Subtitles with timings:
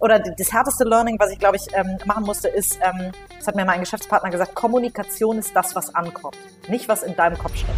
[0.00, 3.56] oder das härteste Learning, was ich glaube ich ähm, machen musste, ist, ähm, das hat
[3.56, 6.36] mir mein Geschäftspartner gesagt, Kommunikation ist das, was ankommt,
[6.68, 7.72] nicht was in deinem Kopf steckt.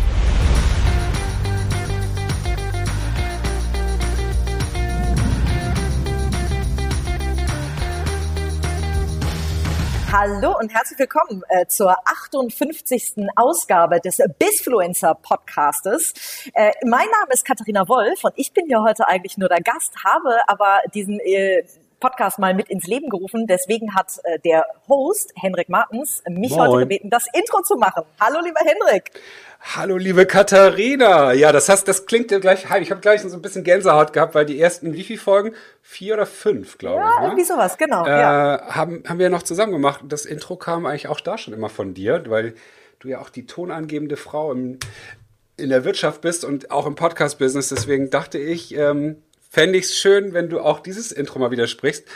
[10.12, 13.28] Hallo und herzlich willkommen äh, zur 58.
[13.36, 16.12] Ausgabe des Bisfluencer Podcastes.
[16.52, 19.94] Äh, mein Name ist Katharina Wolf und ich bin hier heute eigentlich nur der Gast,
[20.04, 21.62] habe aber diesen äh,
[22.00, 23.46] Podcast mal mit ins Leben gerufen.
[23.46, 26.68] Deswegen hat äh, der Host, Henrik Martens, mich Moin.
[26.68, 28.02] heute gebeten, das Intro zu machen.
[28.18, 29.12] Hallo, lieber Henrik.
[29.60, 31.32] Hallo, liebe Katharina.
[31.34, 32.82] Ja, das heißt, das klingt ja gleich heim.
[32.82, 35.54] Ich habe gleich so ein bisschen Gänsehaut gehabt, weil die ersten, wie viele Folgen?
[35.82, 37.14] Vier oder fünf, glaube ja, ich.
[37.14, 37.26] Ja, ne?
[37.26, 38.06] irgendwie sowas, genau.
[38.06, 38.62] Äh, ja.
[38.70, 40.00] haben, haben wir ja noch zusammen gemacht.
[40.08, 42.54] Das Intro kam eigentlich auch da schon immer von dir, weil
[43.00, 44.78] du ja auch die tonangebende Frau im,
[45.58, 47.68] in der Wirtschaft bist und auch im Podcast-Business.
[47.68, 51.66] Deswegen dachte ich, ähm, fände ich es schön, wenn du auch dieses Intro mal wieder
[51.66, 52.06] sprichst.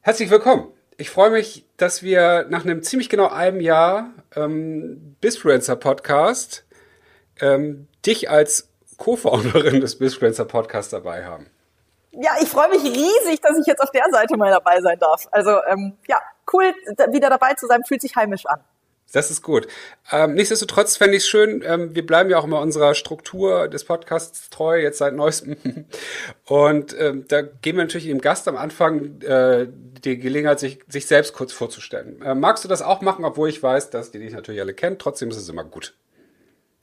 [0.00, 0.72] Herzlich willkommen.
[0.96, 6.64] Ich freue mich, dass wir nach einem ziemlich genau einem Jahr ähm, Bisfluencer Podcast
[7.40, 11.46] ähm, dich als Co-Founderin des Bisfluencer Podcasts dabei haben.
[12.12, 15.28] Ja, ich freue mich riesig, dass ich jetzt auf der Seite mal dabei sein darf.
[15.30, 16.16] Also ähm, ja,
[16.52, 16.72] cool,
[17.12, 18.60] wieder dabei zu sein, fühlt sich heimisch an.
[19.12, 19.66] Das ist gut.
[20.12, 23.84] Ähm, nichtsdestotrotz fände ich es schön, ähm, wir bleiben ja auch immer unserer Struktur des
[23.84, 25.56] Podcasts treu, jetzt seit neuestem.
[26.44, 29.66] Und ähm, da geben wir natürlich dem Gast am Anfang äh,
[30.04, 32.20] die Gelegenheit, sich, sich selbst kurz vorzustellen.
[32.20, 34.98] Äh, magst du das auch machen, obwohl ich weiß, dass die dich natürlich alle kennen?
[34.98, 35.94] Trotzdem ist es immer gut.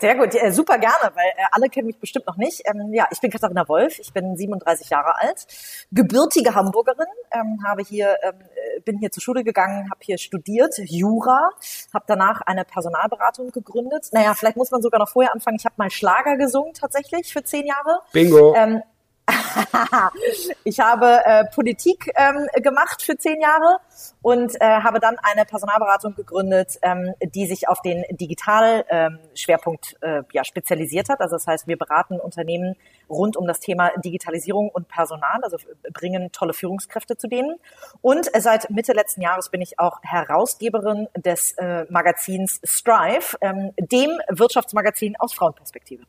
[0.01, 2.61] Sehr gut, äh, super gerne, weil äh, alle kennen mich bestimmt noch nicht.
[2.65, 5.47] Ähm, ja, ich bin Katharina Wolf, ich bin 37 Jahre alt,
[5.89, 10.75] gebürtige Hamburgerin, ähm, habe hier, ähm, äh, bin hier zur Schule gegangen, habe hier studiert,
[10.77, 11.49] Jura,
[11.93, 14.07] habe danach eine Personalberatung gegründet.
[14.11, 15.57] Naja, vielleicht muss man sogar noch vorher anfangen.
[15.59, 17.99] Ich habe mal Schlager gesungen tatsächlich für zehn Jahre.
[18.11, 18.55] Bingo.
[18.55, 18.81] Ähm,
[20.63, 23.79] ich habe äh, Politik ähm, gemacht für zehn Jahre
[24.21, 30.23] und äh, habe dann eine Personalberatung gegründet, ähm, die sich auf den Digital-Schwerpunkt ähm, äh,
[30.33, 31.21] ja, spezialisiert hat.
[31.21, 32.75] Also das heißt, wir beraten Unternehmen
[33.09, 35.57] rund um das Thema Digitalisierung und Personal, also
[35.93, 37.55] bringen tolle Führungskräfte zu denen.
[38.01, 43.71] Und äh, seit Mitte letzten Jahres bin ich auch Herausgeberin des äh, Magazins Strive, ähm,
[43.77, 46.03] dem Wirtschaftsmagazin aus Frauenperspektive.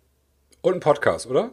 [0.60, 1.52] Und ein Podcast, oder?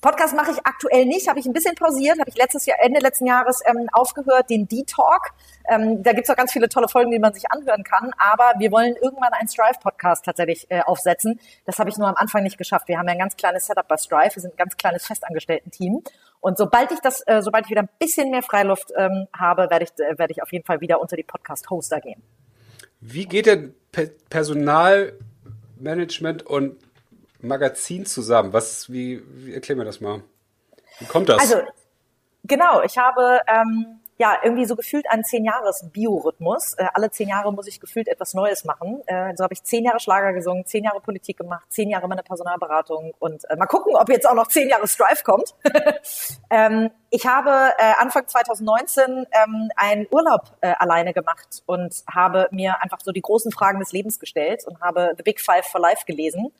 [0.00, 3.00] Podcast mache ich aktuell nicht, habe ich ein bisschen pausiert, habe ich letztes Jahr, Ende
[3.00, 5.32] letzten Jahres ähm, aufgehört, den D-Talk.
[5.68, 8.12] Ähm, da gibt's auch ganz viele tolle Folgen, die man sich anhören kann.
[8.16, 11.40] Aber wir wollen irgendwann einen Strive-Podcast tatsächlich äh, aufsetzen.
[11.64, 12.86] Das habe ich nur am Anfang nicht geschafft.
[12.86, 14.36] Wir haben ja ein ganz kleines Setup bei Strive.
[14.36, 16.04] Wir sind ein ganz kleines Festangestellten-Team.
[16.40, 19.84] Und sobald ich das, äh, sobald ich wieder ein bisschen mehr Freiluft ähm, habe, werde
[19.84, 22.22] ich, äh, werde ich auf jeden Fall wieder unter die Podcast-Hoster gehen.
[23.00, 23.74] Wie geht denn
[24.30, 26.76] Personalmanagement und
[27.40, 28.52] Magazin zusammen?
[28.52, 30.22] Was, wie, wie erklär mir das mal?
[30.98, 31.38] Wie kommt das?
[31.38, 31.62] Also,
[32.44, 36.74] genau, ich habe ähm, ja irgendwie so gefühlt einen zehn Jahres Biorhythmus.
[36.74, 39.00] Äh, alle zehn Jahre muss ich gefühlt etwas Neues machen.
[39.06, 42.22] Äh, so habe ich zehn Jahre Schlager gesungen, zehn Jahre Politik gemacht, zehn Jahre meine
[42.24, 45.54] Personalberatung und äh, mal gucken, ob jetzt auch noch zehn Jahre Strive kommt.
[46.50, 52.82] ähm, ich habe äh, Anfang 2019 ähm, einen Urlaub äh, alleine gemacht und habe mir
[52.82, 56.04] einfach so die großen Fragen des Lebens gestellt und habe The Big Five for Life
[56.06, 56.52] gelesen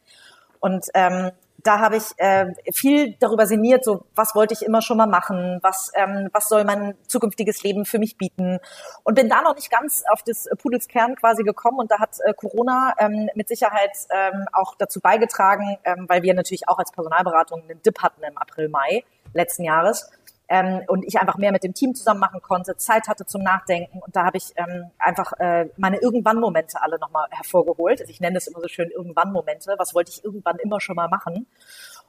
[0.61, 1.31] und ähm,
[1.65, 5.59] da habe ich äh, viel darüber sinniert, so was wollte ich immer schon mal machen,
[5.63, 8.61] was ähm, was soll mein zukünftiges Leben für mich bieten?
[9.03, 11.81] Und bin da noch nicht ganz auf das Pudels Kern quasi gekommen.
[11.81, 16.35] Und da hat äh, Corona ähm, mit Sicherheit ähm, auch dazu beigetragen, ähm, weil wir
[16.35, 19.03] natürlich auch als Personalberatung einen Dip hatten im April Mai
[19.35, 20.11] letzten Jahres
[20.49, 23.99] ähm, und ich einfach mehr mit dem Team zusammen machen konnte, Zeit hatte zum Nachdenken
[23.99, 28.01] und da habe ich ähm, einfach äh, meine Irgendwann-Momente alle nochmal hervorgeholt.
[28.01, 29.75] Also ich nenne das immer so schön Irgendwann-Momente.
[29.79, 31.47] Was wollte ich irgendwann immer schon mal machen?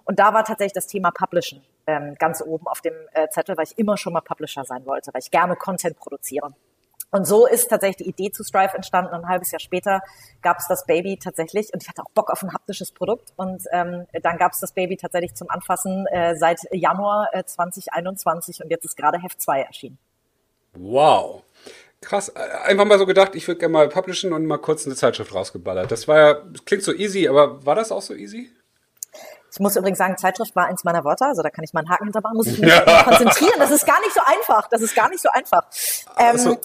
[0.06, 3.66] Und da war tatsächlich das Thema Publishen ähm, ganz oben auf dem äh, Zettel, weil
[3.66, 6.54] ich immer schon mal Publisher sein wollte, weil ich gerne Content produziere.
[7.12, 9.14] Und so ist tatsächlich die Idee zu Strive entstanden.
[9.14, 10.02] Und ein halbes Jahr später
[10.42, 11.74] gab es das Baby tatsächlich.
[11.74, 13.34] Und ich hatte auch Bock auf ein haptisches Produkt.
[13.36, 18.64] Und ähm, dann gab es das Baby tatsächlich zum Anfassen äh, seit Januar äh, 2021.
[18.64, 19.98] Und jetzt ist gerade Heft 2 erschienen.
[20.74, 21.44] Wow.
[22.02, 22.34] Krass.
[22.36, 25.92] Einfach mal so gedacht, ich würde gerne mal publishen und mal kurz eine Zeitschrift rausgeballert.
[25.92, 28.52] Das war ja, klingt so easy, aber war das auch so easy?
[29.52, 31.90] Ich muss übrigens sagen, Zeitschrift war eins meiner Wörter, also da kann ich mal einen
[31.90, 33.04] Haken hintermachen, muss ich mich ja.
[33.04, 33.56] konzentrieren.
[33.58, 34.68] Das ist gar nicht so einfach.
[34.70, 35.64] Das ist gar nicht so einfach.
[36.18, 36.58] Ähm, also,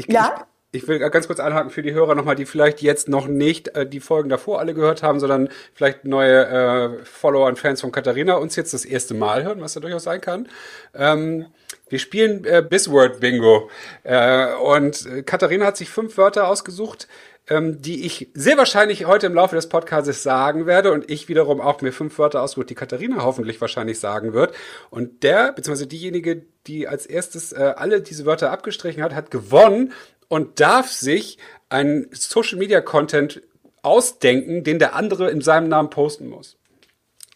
[0.00, 0.46] ich, ja?
[0.72, 3.68] Ich, ich will ganz kurz anhaken für die Hörer nochmal, die vielleicht jetzt noch nicht
[3.76, 7.92] äh, die Folgen davor alle gehört haben, sondern vielleicht neue äh, Follower und Fans von
[7.92, 10.48] Katharina uns jetzt das erste Mal hören, was ja durchaus sein kann.
[10.94, 11.46] Ähm,
[11.88, 13.68] Wir spielen äh, Bisword Bingo.
[14.04, 17.08] Äh, und äh, Katharina hat sich fünf Wörter ausgesucht,
[17.50, 20.92] ähm, die ich sehr wahrscheinlich heute im Laufe des Podcasts sagen werde.
[20.92, 24.54] Und ich wiederum auch mir fünf Wörter ausgesucht, die Katharina hoffentlich wahrscheinlich sagen wird.
[24.88, 29.92] Und der, beziehungsweise diejenige, die als erstes äh, alle diese Wörter abgestrichen hat, hat gewonnen
[30.28, 31.38] und darf sich
[31.68, 33.42] einen Social Media Content
[33.82, 36.56] ausdenken, den der andere in seinem Namen posten muss.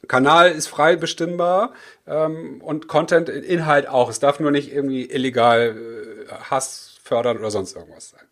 [0.06, 1.72] Kanal ist frei bestimmbar
[2.06, 4.10] ähm, und Content, Inhalt auch.
[4.10, 5.76] Es darf nur nicht irgendwie illegal
[6.28, 8.25] äh, Hass fördern oder sonst irgendwas sein.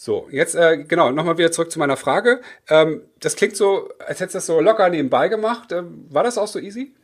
[0.00, 2.40] So, jetzt äh, genau, nochmal wieder zurück zu meiner Frage.
[2.68, 5.72] Ähm, das klingt so, als hättest du das so locker nebenbei gemacht.
[5.72, 6.94] Ähm, war das auch so easy?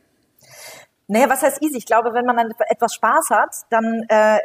[1.07, 1.77] Naja, was heißt easy?
[1.77, 4.39] Ich glaube, wenn man dann etwas Spaß hat, dann äh,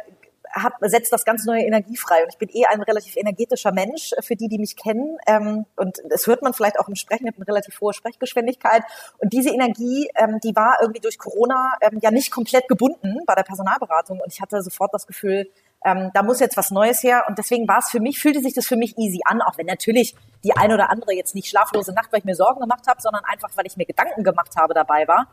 [0.51, 2.23] hat, setzt das ganz neue Energie frei.
[2.23, 5.17] Und ich bin eh ein relativ energetischer Mensch, äh, für die, die mich kennen.
[5.27, 8.83] Ähm, und das hört man vielleicht auch im Sprechen, ich habe eine relativ hohe Sprechgeschwindigkeit.
[9.19, 13.33] Und diese Energie, ähm, die war irgendwie durch Corona ähm, ja nicht komplett gebunden bei
[13.33, 14.19] der Personalberatung.
[14.19, 15.49] Und ich hatte sofort das Gefühl,
[15.83, 17.25] ähm, da muss jetzt was Neues her.
[17.27, 19.65] Und deswegen war es für mich, fühlte sich das für mich easy an, auch wenn
[19.65, 23.01] natürlich die ein oder andere jetzt nicht schlaflose Nacht, weil ich mir Sorgen gemacht habe,
[23.01, 25.27] sondern einfach, weil ich mir Gedanken gemacht habe dabei war.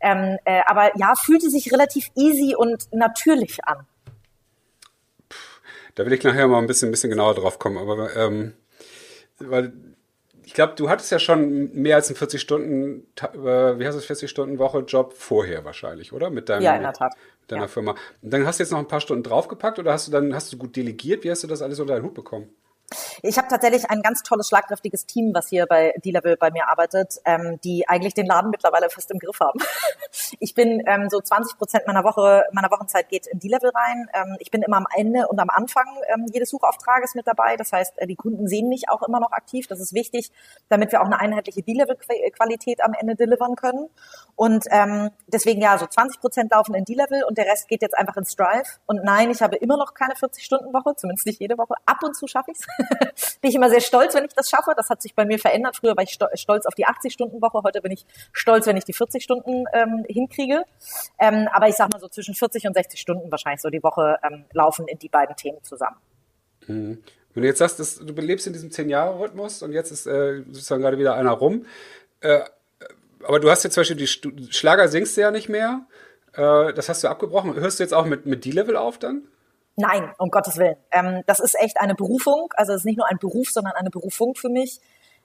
[0.00, 3.86] Ähm, äh, aber ja, fühlte sich relativ easy und natürlich an.
[5.94, 7.78] Da will ich nachher mal ein bisschen, ein bisschen genauer drauf kommen.
[7.78, 8.54] Aber ähm,
[9.38, 9.72] weil
[10.44, 14.04] ich glaube, du hattest ja schon mehr als einen 40 Stunden, äh, wie heißt es,
[14.04, 16.30] 40 Stunden Woche Job vorher wahrscheinlich, oder?
[16.30, 17.14] Mit deinem, ja, in der Tat.
[17.48, 17.68] Deiner ja.
[17.68, 17.94] Firma.
[18.22, 20.52] Und dann hast du jetzt noch ein paar Stunden draufgepackt oder hast du dann hast
[20.52, 21.24] du gut delegiert?
[21.24, 22.48] Wie hast du das alles unter deinen Hut bekommen?
[23.22, 27.20] Ich habe tatsächlich ein ganz tolles, schlagkräftiges Team, was hier bei D-Level bei mir arbeitet,
[27.24, 29.58] ähm, die eigentlich den Laden mittlerweile fest im Griff haben.
[30.40, 34.06] ich bin ähm, so 20 Prozent meiner Woche, meiner Wochenzeit geht in D-Level rein.
[34.12, 37.56] Ähm, ich bin immer am Ende und am Anfang ähm, jedes Suchauftrages mit dabei.
[37.56, 39.66] Das heißt, äh, die Kunden sehen mich auch immer noch aktiv.
[39.66, 40.30] Das ist wichtig,
[40.68, 43.88] damit wir auch eine einheitliche D-Level-Qualität am Ende delivern können.
[44.36, 47.96] Und ähm, deswegen ja, so 20 Prozent laufen in D-Level und der Rest geht jetzt
[47.96, 48.80] einfach ins Drive.
[48.86, 51.74] Und nein, ich habe immer noch keine 40-Stunden-Woche, zumindest nicht jede Woche.
[51.86, 52.66] Ab und zu schaffe ich es.
[53.40, 54.72] bin ich immer sehr stolz, wenn ich das schaffe.
[54.76, 55.76] Das hat sich bei mir verändert.
[55.76, 59.22] Früher war ich stolz auf die 80-Stunden-Woche, heute bin ich stolz, wenn ich die 40
[59.22, 60.64] Stunden ähm, hinkriege.
[61.18, 64.18] Ähm, aber ich sag mal so zwischen 40 und 60 Stunden wahrscheinlich so die Woche
[64.22, 65.96] ähm, laufen in die beiden Themen zusammen.
[66.66, 67.02] Mhm.
[67.34, 70.82] Wenn du jetzt sagst, dass du lebst in diesem 10-Jahre-Rhythmus und jetzt ist äh, sozusagen
[70.82, 71.66] gerade wieder einer rum,
[72.20, 72.40] äh,
[73.26, 75.86] aber du hast jetzt zum Beispiel die Schlager singst du ja nicht mehr.
[76.34, 77.54] Äh, das hast du abgebrochen.
[77.54, 79.22] Hörst du jetzt auch mit, mit D-Level auf dann?
[79.76, 80.76] Nein, um Gottes Willen.
[80.92, 82.52] Ähm, das ist echt eine Berufung.
[82.56, 84.80] Also es ist nicht nur ein Beruf, sondern eine Berufung für mich.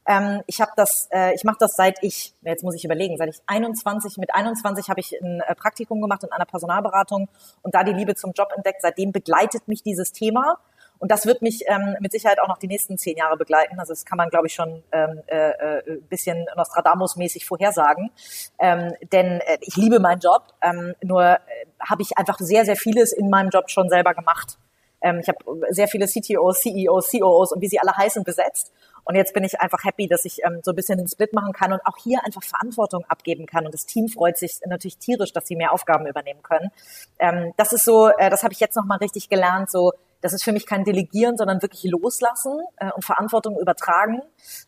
[0.08, 3.30] Ähm, ich habe das, äh, ich mache das seit ich, jetzt muss ich überlegen, seit
[3.30, 7.30] ich 21, mit 21 habe ich ein äh, Praktikum gemacht in einer Personalberatung
[7.62, 8.82] und da die Liebe zum Job entdeckt.
[8.82, 10.58] Seitdem begleitet mich dieses Thema.
[11.00, 13.80] Und das wird mich ähm, mit Sicherheit auch noch die nächsten zehn Jahre begleiten.
[13.80, 18.12] Also das kann man, glaube ich, schon ähm, äh, äh, bisschen Nostradamus-mäßig vorhersagen.
[18.60, 21.38] Ähm, denn äh, ich liebe meinen Job, ähm, nur äh,
[21.80, 24.58] habe ich einfach sehr, sehr vieles in meinem Job schon selber gemacht.
[25.02, 25.38] Ähm, ich habe
[25.70, 28.74] sehr viele CTOs, CEOs, COOs und wie sie alle heißen besetzt.
[29.06, 31.54] Und jetzt bin ich einfach happy, dass ich ähm, so ein bisschen den Split machen
[31.54, 33.66] kann und auch hier einfach Verantwortung abgeben kann.
[33.66, 36.70] Und das Team freut sich natürlich tierisch, dass sie mehr Aufgaben übernehmen können.
[37.18, 40.44] Ähm, das ist so, äh, das habe ich jetzt nochmal richtig gelernt, so das ist
[40.44, 44.22] für mich kein Delegieren, sondern wirklich loslassen äh, und Verantwortung übertragen.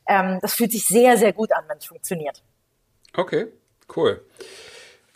[0.08, 2.44] Ähm, das fühlt sich sehr, sehr gut an, wenn es funktioniert.
[3.16, 3.48] Okay,
[3.96, 4.26] cool.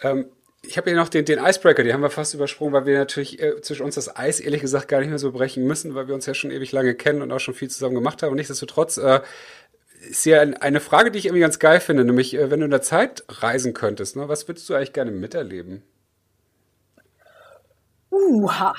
[0.02, 0.30] Ähm,
[0.68, 3.42] ich habe hier noch den, den Icebreaker, den haben wir fast übersprungen, weil wir natürlich
[3.42, 6.16] äh, zwischen uns das Eis ehrlich gesagt gar nicht mehr so brechen müssen, weil wir
[6.16, 8.32] uns ja schon ewig lange kennen und auch schon viel zusammen gemacht haben.
[8.32, 9.22] Und nichtsdestotrotz äh,
[10.10, 12.72] ist hier eine Frage, die ich irgendwie ganz geil finde, nämlich äh, wenn du in
[12.72, 15.84] der Zeit reisen könntest, ne, was würdest du eigentlich gerne miterleben?
[18.12, 18.74] Uha.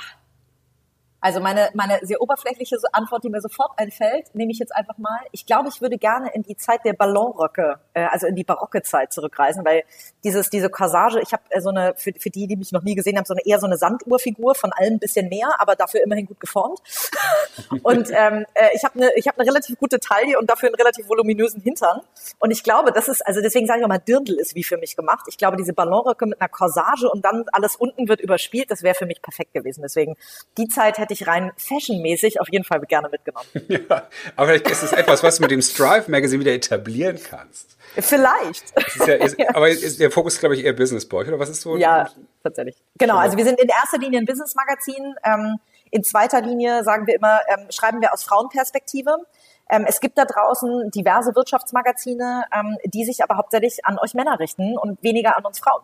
[1.27, 5.19] Also meine, meine sehr oberflächliche Antwort, die mir sofort einfällt, nehme ich jetzt einfach mal.
[5.33, 8.81] Ich glaube, ich würde gerne in die Zeit der Ballonröcke, äh, also in die barocke
[8.83, 9.83] Zeit zurückreisen, weil
[10.23, 12.95] dieses, diese Corsage, ich habe äh, so eine, für, für die, die mich noch nie
[12.95, 16.01] gesehen haben, so eine eher so eine Sanduhrfigur, von allem ein bisschen mehr, aber dafür
[16.05, 16.79] immerhin gut geformt.
[17.83, 20.77] und ähm, äh, ich habe eine, ich habe eine relativ gute Taille und dafür einen
[20.77, 22.03] relativ voluminösen Hintern.
[22.39, 24.77] Und ich glaube, das ist, also deswegen sage ich auch mal, Dirndl ist wie für
[24.77, 25.27] mich gemacht.
[25.29, 28.95] Ich glaube, diese Ballonröcke mit einer Corsage und dann alles unten wird überspielt, das wäre
[28.95, 29.83] für mich perfekt gewesen.
[29.83, 30.15] Deswegen
[30.57, 33.47] die Zeit hätte ich rein fashionmäßig auf jeden Fall gerne mitgenommen.
[33.69, 37.77] Ja, aber vielleicht ist es etwas, was du mit dem Strive Magazine wieder etablieren kannst.
[37.97, 38.73] Vielleicht.
[38.77, 41.49] Ist ja, ist, aber ist der Fokus, glaube ich, eher Business bei euch, oder was
[41.49, 41.77] ist so?
[41.77, 42.09] Ja,
[42.43, 42.77] tatsächlich.
[42.99, 45.15] Genau, also wir sind in erster Linie ein Business Magazin.
[45.25, 45.59] Ähm,
[45.91, 49.17] in zweiter Linie sagen wir immer, ähm, schreiben wir aus Frauenperspektive.
[49.71, 54.39] Ähm, es gibt da draußen diverse Wirtschaftsmagazine, ähm, die sich aber hauptsächlich an euch Männer
[54.39, 55.83] richten und weniger an uns Frauen.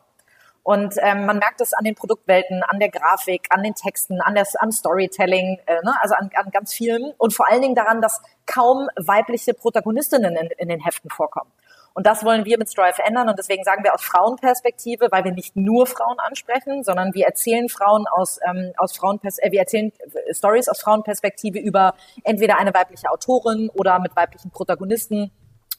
[0.64, 4.35] Und ähm, man merkt es an den Produktwelten, an der Grafik, an den Texten, an
[4.35, 5.95] der, am Storytelling, äh, ne?
[6.00, 10.49] also an, an ganz vielen und vor allen Dingen daran, dass kaum weibliche Protagonistinnen in,
[10.59, 11.50] in den Heften vorkommen.
[11.95, 13.28] Und das wollen wir mit Strive ändern.
[13.28, 17.69] Und deswegen sagen wir aus Frauenperspektive, weil wir nicht nur Frauen ansprechen, sondern wir erzählen
[17.69, 19.92] Frauen aus, ähm, aus Frauenpers äh, wir erzählen
[20.26, 25.31] äh, Stories aus Frauenperspektive über entweder eine weibliche Autorin oder mit weiblichen Protagonisten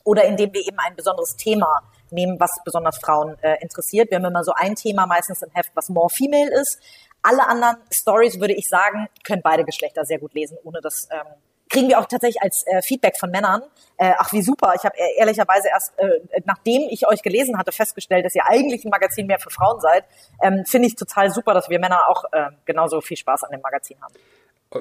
[0.03, 1.81] oder indem wir eben ein besonderes Thema
[2.12, 4.12] nehmen, was besonders Frauen äh, interessiert.
[4.12, 6.79] Wir haben immer so ein Thema meistens im Heft, was more female ist.
[7.22, 11.25] Alle anderen Stories, würde ich sagen, können beide Geschlechter sehr gut lesen, ohne dass ähm,
[11.74, 13.63] kriegen wir auch tatsächlich als äh, Feedback von Männern.
[13.98, 14.74] Äh, ach, wie super.
[14.75, 18.86] Ich habe äh, ehrlicherweise erst, äh, nachdem ich euch gelesen hatte, festgestellt, dass ihr eigentlich
[18.86, 20.05] ein Magazin mehr für Frauen seid.
[20.41, 23.62] Ähm, Finde ich total super, dass wir Männer auch äh, genauso viel Spaß an dem
[23.62, 24.13] Magazin haben.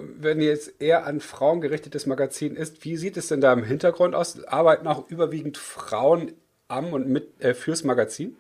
[0.01, 4.15] Wenn jetzt eher an Frauen gerichtetes Magazin ist, wie sieht es denn da im Hintergrund
[4.15, 4.43] aus?
[4.45, 6.33] Arbeiten auch überwiegend Frauen
[6.69, 8.37] am und mit äh, fürs Magazin?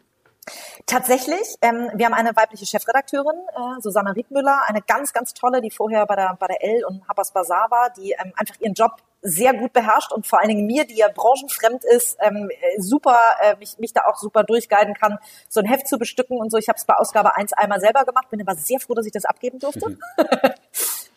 [0.87, 5.71] Tatsächlich, ähm, wir haben eine weibliche Chefredakteurin, äh, Susanne Riedmüller, eine ganz, ganz tolle, die
[5.71, 8.97] vorher bei der, bei der L und Habas Bazaar war, die ähm, einfach ihren Job
[9.21, 13.56] sehr gut beherrscht und vor allen Dingen mir, die ja branchenfremd ist, ähm, super, äh,
[13.59, 15.18] mich, mich da auch super durchguiden kann,
[15.49, 16.59] so ein Heft zu bestücken und so.
[16.59, 19.12] Ich habe es bei Ausgabe 1 einmal selber gemacht, bin aber sehr froh, dass ich
[19.12, 19.90] das abgeben durfte.
[19.90, 19.99] Mhm.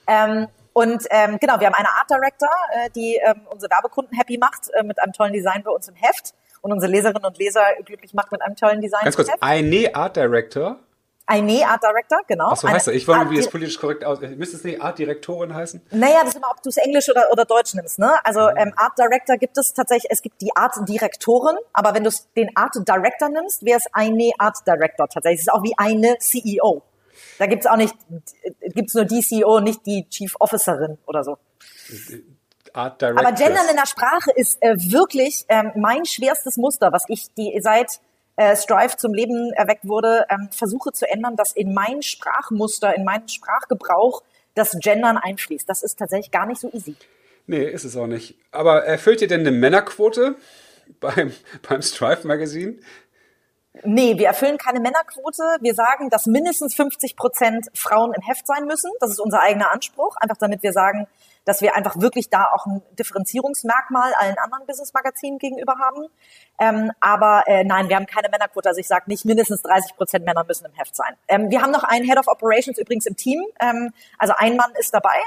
[0.07, 4.37] ähm, und ähm, genau, wir haben eine Art Director, äh, die ähm, unsere Werbekunden happy
[4.37, 7.63] macht äh, mit einem tollen Design bei uns im Heft und unsere Leserinnen und Leser
[7.85, 9.03] glücklich macht mit einem tollen Design.
[9.03, 10.79] Ganz kurz, eine Art Director?
[11.27, 12.49] Eine Art Director, genau.
[12.51, 12.93] Ach so heißt er.
[12.93, 14.19] Ich wollte, wie es politisch korrekt aus.
[14.19, 15.81] Müsste es nicht Art Direktorin heißen?
[15.91, 18.13] Naja, das ist immer, ob du es Englisch oder, oder Deutsch nimmst, ne?
[18.23, 18.57] Also, mhm.
[18.57, 22.49] ähm, Art Director gibt es tatsächlich, es gibt die Art Direktorin, aber wenn du den
[22.55, 25.39] Art Director nimmst, wäre es eine Art Director tatsächlich.
[25.39, 26.83] Es ist auch wie eine CEO.
[27.37, 27.95] Da gibt's auch nicht,
[28.73, 31.37] gibt's nur die CEO, nicht die Chief Officerin oder so.
[32.73, 33.25] Art Directors.
[33.25, 37.57] Aber Gendern in der Sprache ist äh, wirklich ähm, mein schwerstes Muster, was ich die
[37.61, 37.99] seit
[38.35, 43.03] äh, Strive zum Leben erweckt wurde, ähm, versuche zu ändern, dass in mein Sprachmuster, in
[43.03, 44.23] meinen Sprachgebrauch
[44.55, 45.67] das Gendern einfließt.
[45.67, 46.95] Das ist tatsächlich gar nicht so easy.
[47.47, 48.35] Nee, ist es auch nicht.
[48.51, 50.35] Aber erfüllt ihr denn eine Männerquote
[50.99, 51.31] beim,
[51.67, 52.81] beim Strive Magazin?
[53.83, 55.43] Nee, wir erfüllen keine Männerquote.
[55.61, 58.91] Wir sagen, dass mindestens 50 Prozent Frauen im Heft sein müssen.
[58.99, 60.15] Das ist unser eigener Anspruch.
[60.17, 61.07] Einfach damit wir sagen,
[61.45, 66.07] dass wir einfach wirklich da auch ein Differenzierungsmerkmal allen anderen Business-Magazinen gegenüber haben.
[66.59, 68.69] Ähm, aber äh, nein, wir haben keine Männerquote.
[68.69, 71.15] Also ich sage nicht, mindestens 30 Prozent Männer müssen im Heft sein.
[71.27, 73.41] Ähm, wir haben noch einen Head of Operations übrigens im Team.
[73.59, 75.17] Ähm, also ein Mann ist dabei.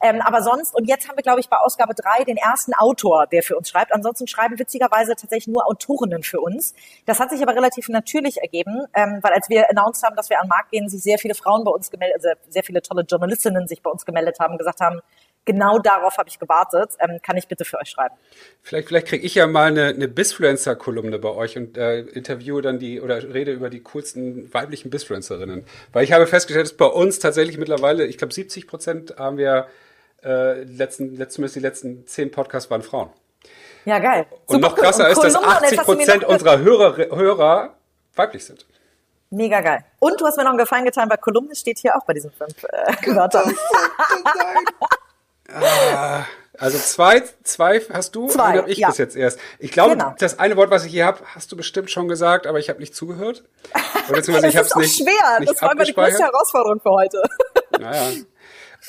[0.00, 3.26] Ähm, aber sonst, und jetzt haben wir, glaube ich, bei Ausgabe drei den ersten Autor,
[3.26, 3.92] der für uns schreibt.
[3.92, 6.74] Ansonsten schreiben witzigerweise tatsächlich nur Autorinnen für uns.
[7.06, 10.38] Das hat sich aber relativ natürlich ergeben, ähm, weil als wir announced haben, dass wir
[10.38, 13.02] an den Markt gehen, sich sehr viele Frauen bei uns gemeldet, also sehr viele tolle
[13.02, 15.00] Journalistinnen sich bei uns gemeldet haben, gesagt haben,
[15.44, 16.92] genau darauf habe ich gewartet.
[16.98, 18.14] Ähm, kann ich bitte für euch schreiben?
[18.62, 22.78] Vielleicht, vielleicht kriege ich ja mal eine, eine Bisfluencer-Kolumne bei euch und äh, interviewe dann
[22.78, 25.64] die oder rede über die coolsten weiblichen Bisfluencerinnen.
[25.92, 29.66] Weil ich habe festgestellt, dass bei uns tatsächlich mittlerweile, ich glaube 70 Prozent haben wir
[30.24, 33.10] äh, letzten, zumindest die letzten zehn Podcasts waren Frauen.
[33.84, 34.26] Ja, geil.
[34.46, 37.74] Und Super noch krasser und ist, dass 80 Prozent unserer Hörer, Hörer
[38.14, 38.66] weiblich sind.
[39.30, 39.84] Mega geil.
[39.98, 42.30] Und du hast mir noch einen Gefallen getan, weil Kolumne steht hier auch bei diesen
[42.32, 43.56] fünf äh, Wörtern.
[45.54, 46.24] Ah,
[46.58, 48.88] also zwei, zwei hast du, zwei, habe ich ja.
[48.88, 49.38] bis jetzt erst.
[49.58, 50.14] Ich glaube, genau.
[50.18, 52.78] das eine Wort, was ich hier habe, hast du bestimmt schon gesagt, aber ich habe
[52.78, 53.42] nicht zugehört.
[54.08, 54.96] Oder beziehungsweise ich es nicht.
[54.96, 55.40] schwer.
[55.40, 57.22] Nicht das war meine größte Herausforderung für heute.
[57.80, 58.12] Naja.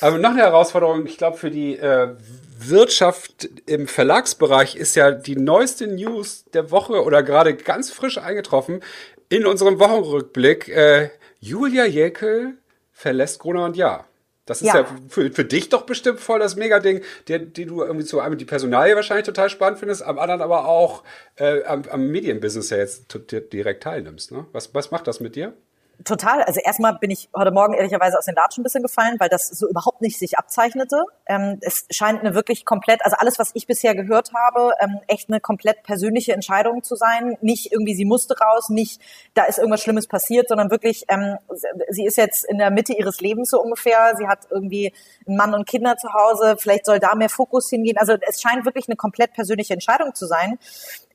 [0.00, 2.14] Aber noch eine Herausforderung, ich glaube, für die äh,
[2.58, 8.82] Wirtschaft im Verlagsbereich ist ja die neueste News der Woche oder gerade ganz frisch eingetroffen
[9.28, 10.68] in unserem Wochenrückblick.
[10.68, 12.58] Äh, Julia Jäckel
[12.92, 14.04] verlässt Gruner und Ja.
[14.46, 17.82] Das ist ja, ja für, für, dich doch bestimmt voll das Mega-Ding, die, die du
[17.82, 21.02] irgendwie zu einem die Personalie wahrscheinlich total spannend findest, am anderen aber auch
[21.36, 23.06] äh, am, am Medienbusiness ja jetzt
[23.52, 24.32] direkt teilnimmst.
[24.32, 24.46] Ne?
[24.52, 25.54] Was, was macht das mit dir?
[26.02, 26.42] Total.
[26.42, 29.46] Also erstmal bin ich heute Morgen ehrlicherweise aus den Latschen ein bisschen gefallen, weil das
[29.46, 31.04] so überhaupt nicht sich abzeichnete.
[31.26, 35.28] Ähm, es scheint eine wirklich komplett, also alles, was ich bisher gehört habe, ähm, echt
[35.28, 37.38] eine komplett persönliche Entscheidung zu sein.
[37.42, 39.00] Nicht irgendwie, sie musste raus, nicht,
[39.34, 41.38] da ist irgendwas Schlimmes passiert, sondern wirklich, ähm,
[41.90, 44.14] sie ist jetzt in der Mitte ihres Lebens so ungefähr.
[44.18, 44.92] Sie hat irgendwie
[45.28, 46.56] einen Mann und Kinder zu Hause.
[46.58, 47.98] Vielleicht soll da mehr Fokus hingehen.
[47.98, 50.58] Also es scheint wirklich eine komplett persönliche Entscheidung zu sein.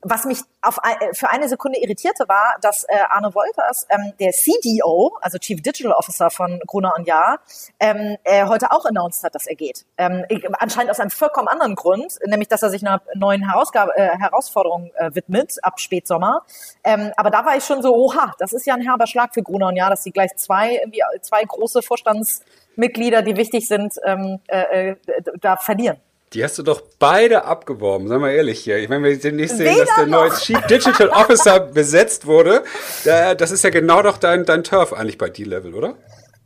[0.02, 0.78] Was mich auf,
[1.12, 5.92] für eine Sekunde irritierte war, dass äh, Arne Wolters, ähm, der CDO, also Chief Digital
[5.92, 7.40] Officer von Gruner und Jahr,
[7.78, 9.84] ähm, äh, heute auch announced hat, dass er geht.
[9.98, 10.24] Ähm,
[10.58, 14.90] anscheinend aus einem vollkommen anderen Grund, nämlich dass er sich einer neuen Herausgabe, äh, Herausforderung
[14.94, 16.46] äh, widmet ab Spätsommer.
[16.82, 19.42] Ähm, aber da war ich schon so, oha, das ist ja ein herber Schlag für
[19.42, 24.40] Gruner und Jahr, dass sie gleich zwei, irgendwie zwei große Vorstandsmitglieder, die wichtig sind, ähm,
[24.48, 24.96] äh, äh,
[25.40, 25.98] da verlieren.
[26.32, 28.78] Die hast du doch beide abgeworben, sei mal ehrlich hier.
[28.78, 32.62] Ich meine, wenn wir demnächst sehen, dass der neue Chief Digital Officer besetzt wurde,
[33.04, 35.96] das ist ja genau doch dein, dein Turf eigentlich bei D-Level, oder?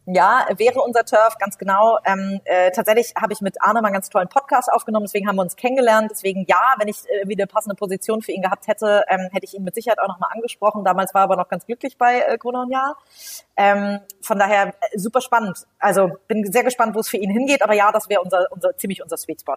[0.07, 1.99] Ja, wäre unser Turf, ganz genau.
[2.05, 5.37] Ähm, äh, tatsächlich habe ich mit Arne mal einen ganz tollen Podcast aufgenommen, deswegen haben
[5.37, 6.11] wir uns kennengelernt.
[6.11, 9.55] Deswegen ja, wenn ich äh, wieder passende Position für ihn gehabt hätte, ähm, hätte ich
[9.55, 10.85] ihn mit Sicherheit auch nochmal angesprochen.
[10.85, 12.99] Damals war er aber noch ganz glücklich bei äh, Gruner und Jahr.
[13.57, 15.67] Ähm, von daher äh, super spannend.
[15.79, 18.77] Also bin sehr gespannt, wo es für ihn hingeht, aber ja, das wäre unser, unser
[18.77, 19.57] ziemlich unser Sweet Spot.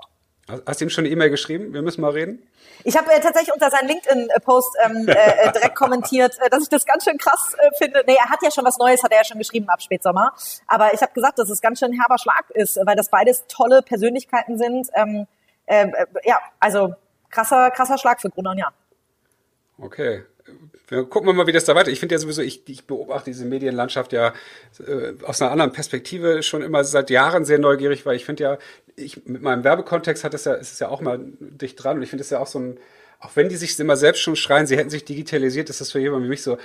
[0.65, 1.73] Hast du ihm schon eine E-Mail geschrieben?
[1.73, 2.41] Wir müssen mal reden.
[2.85, 6.69] Ich habe äh, tatsächlich unter seinen LinkedIn-Post ähm, äh, äh, direkt kommentiert, äh, dass ich
[6.69, 8.03] das ganz schön krass äh, finde.
[8.07, 10.33] Nee, er hat ja schon was Neues, hat er ja schon geschrieben ab Spätsommer.
[10.65, 13.81] Aber ich habe gesagt, dass es ganz schön herber Schlag ist, weil das beides tolle
[13.81, 14.87] Persönlichkeiten sind.
[14.93, 15.27] Ähm,
[15.65, 15.87] äh,
[16.23, 16.95] ja, also
[17.29, 18.73] krasser, krasser Schlag für Gruner Jan.
[19.79, 20.23] Okay.
[20.89, 21.91] Gucken wir mal, wie das da weiter.
[21.91, 24.33] Ich finde ja sowieso, ich, ich beobachte diese Medienlandschaft ja
[24.87, 28.57] äh, aus einer anderen Perspektive schon immer seit Jahren sehr neugierig, weil ich finde ja,
[28.95, 32.03] ich mit meinem Werbekontext hat es ja, ist es ja auch mal dicht dran und
[32.03, 32.79] ich finde es ja auch so ein,
[33.19, 35.99] auch wenn die sich immer selbst schon schreien, sie hätten sich digitalisiert, ist das für
[35.99, 36.57] jemanden wie mich so,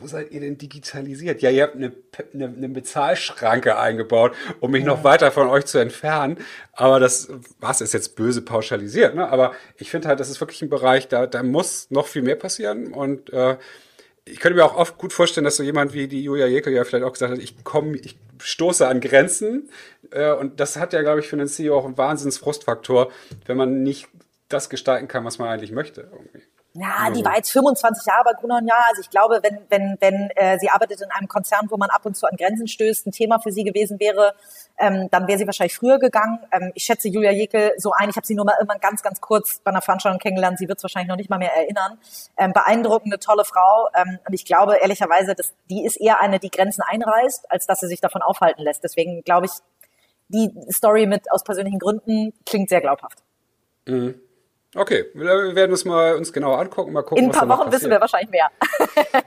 [0.00, 1.40] wo seid ihr denn digitalisiert?
[1.40, 1.92] Ja, ihr habt eine,
[2.34, 6.38] eine, eine Bezahlschranke eingebaut, um mich noch weiter von euch zu entfernen.
[6.72, 9.28] Aber das, was ist jetzt böse pauschalisiert, ne?
[9.28, 12.36] Aber ich finde halt, das ist wirklich ein Bereich, da, da muss noch viel mehr
[12.36, 13.56] passieren und äh,
[14.30, 16.84] ich könnte mir auch oft gut vorstellen, dass so jemand wie die Julia Jekyll ja
[16.84, 19.70] vielleicht auch gesagt hat, ich komme, ich stoße an Grenzen.
[20.10, 23.10] Äh, und das hat ja, glaube ich, für einen CEO auch einen Wahnsinnsfrustfaktor,
[23.46, 24.08] wenn man nicht
[24.48, 26.02] das gestalten kann, was man eigentlich möchte.
[26.02, 26.42] Irgendwie.
[26.74, 28.84] Ja, die war jetzt 25 Jahre bei Gruner und Jahr.
[28.88, 32.04] Also ich glaube, wenn, wenn, wenn äh, sie arbeitet in einem Konzern, wo man ab
[32.04, 34.34] und zu an Grenzen stößt, ein Thema für sie gewesen wäre,
[34.76, 36.38] ähm, dann wäre sie wahrscheinlich früher gegangen.
[36.52, 38.10] Ähm, ich schätze Julia Jekyll so ein.
[38.10, 40.58] Ich habe sie nur mal irgendwann ganz, ganz kurz bei einer Veranstaltung kennengelernt.
[40.58, 41.98] Sie wird es wahrscheinlich noch nicht mal mehr erinnern.
[42.36, 43.88] Ähm, beeindruckende, tolle Frau.
[43.94, 47.80] Ähm, und ich glaube ehrlicherweise, dass die ist eher eine, die Grenzen einreißt, als dass
[47.80, 48.84] sie sich davon aufhalten lässt.
[48.84, 49.52] Deswegen glaube ich,
[50.28, 53.18] die Story mit aus persönlichen Gründen klingt sehr glaubhaft.
[53.86, 54.20] Mhm.
[54.74, 57.24] Okay, wir werden uns mal uns genauer angucken, mal gucken.
[57.24, 58.50] In ein paar Wochen wissen wir wahrscheinlich mehr.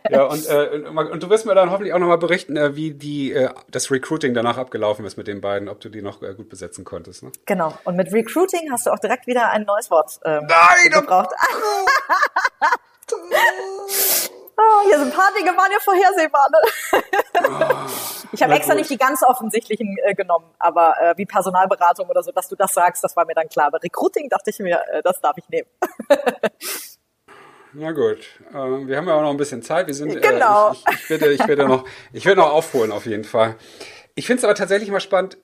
[0.10, 3.34] ja, und, äh, und du wirst mir dann hoffentlich auch nochmal berichten, äh, wie die
[3.34, 6.50] äh, das Recruiting danach abgelaufen ist mit den beiden, ob du die noch äh, gut
[6.50, 7.24] besetzen konntest.
[7.24, 7.32] Ne?
[7.48, 7.76] Genau.
[7.86, 11.32] Und mit Recruiting hast du auch direkt wieder ein neues Wort ähm, Nein, gebraucht.
[14.62, 16.48] Oh, hier sind ein paar Dinge waren ja vorhersehbar.
[16.52, 16.60] Ne?
[18.32, 22.32] ich habe extra nicht die ganz offensichtlichen äh, genommen, aber äh, wie Personalberatung oder so,
[22.32, 23.68] dass du das sagst, das war mir dann klar.
[23.68, 25.70] Aber Recruiting dachte ich mir, äh, das darf ich nehmen.
[27.74, 28.20] Na gut,
[28.52, 29.88] äh, wir haben ja auch noch ein bisschen Zeit.
[29.88, 30.72] Wir sind, genau.
[30.72, 33.56] Äh, ich, ich, ich, werde, ich werde noch, ich werde noch aufholen auf jeden Fall.
[34.16, 35.38] Ich finde es aber tatsächlich mal spannend.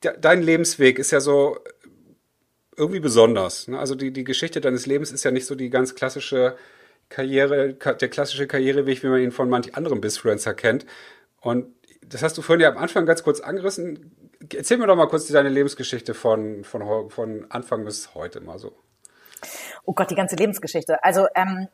[0.00, 1.58] Dein Lebensweg ist ja so
[2.76, 3.68] irgendwie besonders.
[3.68, 3.78] Ne?
[3.78, 6.56] Also die, die Geschichte deines Lebens ist ja nicht so die ganz klassische
[7.08, 10.86] Karriere, der klassische Karriereweg, wie man ihn von manch anderen Bisfluencer kennt.
[11.40, 11.74] Und
[12.06, 14.30] das hast du vorhin ja am Anfang ganz kurz angerissen.
[14.52, 18.72] Erzähl mir doch mal kurz deine Lebensgeschichte von, von, von Anfang bis heute mal so.
[19.84, 21.02] Oh Gott, die ganze Lebensgeschichte.
[21.02, 21.68] Also ähm,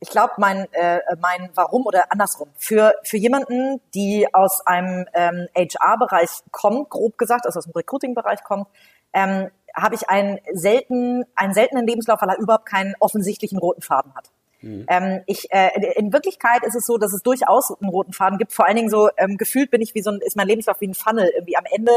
[0.00, 2.48] ich glaube, mein, äh, mein Warum oder andersrum.
[2.56, 8.44] Für, für jemanden, die aus einem ähm, HR-Bereich kommt, grob gesagt, also aus dem Recruiting-Bereich
[8.44, 8.68] kommt,
[9.12, 14.14] ähm, habe ich einen, selten, einen seltenen Lebenslauf, weil er überhaupt keinen offensichtlichen roten Faden
[14.14, 14.30] hat.
[14.60, 14.86] Mhm.
[14.88, 18.52] Ähm, ich, äh, in Wirklichkeit ist es so, dass es durchaus einen roten Faden gibt.
[18.52, 20.88] Vor allen Dingen so ähm, gefühlt bin ich wie so ein, ist mein Lebenslauf wie
[20.88, 21.30] ein Funnel.
[21.34, 21.92] Irgendwie am Ende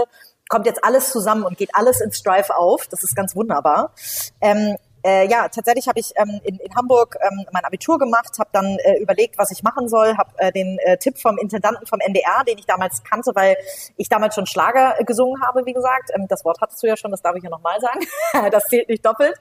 [0.50, 2.88] kommt jetzt alles zusammen und geht alles ins Drive auf.
[2.88, 3.94] Das ist ganz wunderbar.
[4.42, 8.50] Ähm, äh, ja, tatsächlich habe ich ähm, in, in Hamburg ähm, mein Abitur gemacht, habe
[8.52, 12.00] dann äh, überlegt, was ich machen soll, habe äh, den äh, Tipp vom Intendanten vom
[12.00, 13.58] NDR, den ich damals kannte, weil
[13.98, 16.12] ich damals schon Schlager äh, gesungen habe, wie gesagt.
[16.14, 18.06] Ähm, das Wort hattest du ja schon, das darf ich ja nochmal sagen.
[18.52, 19.36] das zählt nicht doppelt.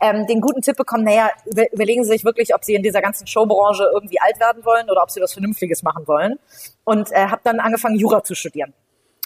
[0.00, 3.00] Ähm, den guten Tipp bekommen, naja, über, überlegen Sie sich wirklich, ob Sie in dieser
[3.00, 6.38] ganzen Showbranche irgendwie alt werden wollen oder ob Sie was Vernünftiges machen wollen.
[6.84, 8.74] Und äh, habe dann angefangen, Jura zu studieren.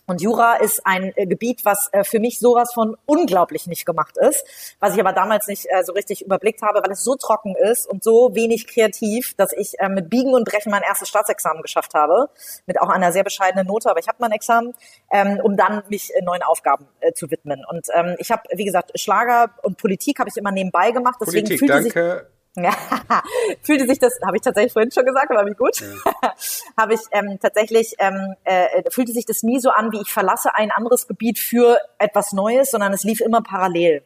[0.08, 4.16] Und Jura ist ein äh, Gebiet, was äh, für mich sowas von unglaublich nicht gemacht
[4.16, 4.42] ist,
[4.80, 7.86] was ich aber damals nicht äh, so richtig überblickt habe, weil es so trocken ist
[7.86, 11.92] und so wenig kreativ, dass ich äh, mit Biegen und Brechen mein erstes Staatsexamen geschafft
[11.92, 12.30] habe,
[12.66, 14.72] mit auch einer sehr bescheidenen Note, aber ich habe mein Examen,
[15.12, 17.62] ähm, um dann mich äh, neuen Aufgaben äh, zu widmen.
[17.70, 21.16] Und ähm, ich habe, wie gesagt, Schlager und Politik habe ich immer nebenbei gemacht.
[21.20, 22.28] Deswegen Politik, fühlte danke.
[22.28, 22.72] Sich, ja,
[23.62, 26.32] fühlte sich das, habe ich tatsächlich vorhin schon gesagt, aber wie gut, ja.
[26.76, 30.54] habe ich ähm, tatsächlich, ähm, äh, fühlte sich das nie so an, wie ich verlasse
[30.54, 34.02] ein anderes Gebiet für etwas Neues, sondern es lief immer parallel.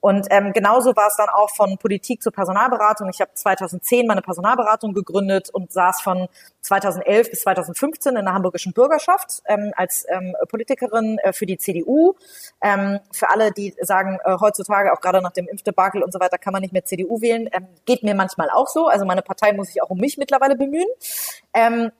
[0.00, 3.08] Und ähm, genauso war es dann auch von Politik zur Personalberatung.
[3.10, 6.28] Ich habe 2010 meine Personalberatung gegründet und saß von
[6.62, 12.14] 2011 bis 2015 in der hamburgischen Bürgerschaft ähm, als ähm, Politikerin äh, für die CDU.
[12.62, 16.38] Ähm, für alle, die sagen, äh, heutzutage auch gerade nach dem Impfdebakel und so weiter
[16.38, 18.86] kann man nicht mehr CDU wählen, ähm, geht mir manchmal auch so.
[18.86, 20.88] Also meine Partei muss sich auch um mich mittlerweile bemühen.
[21.54, 21.90] Ähm,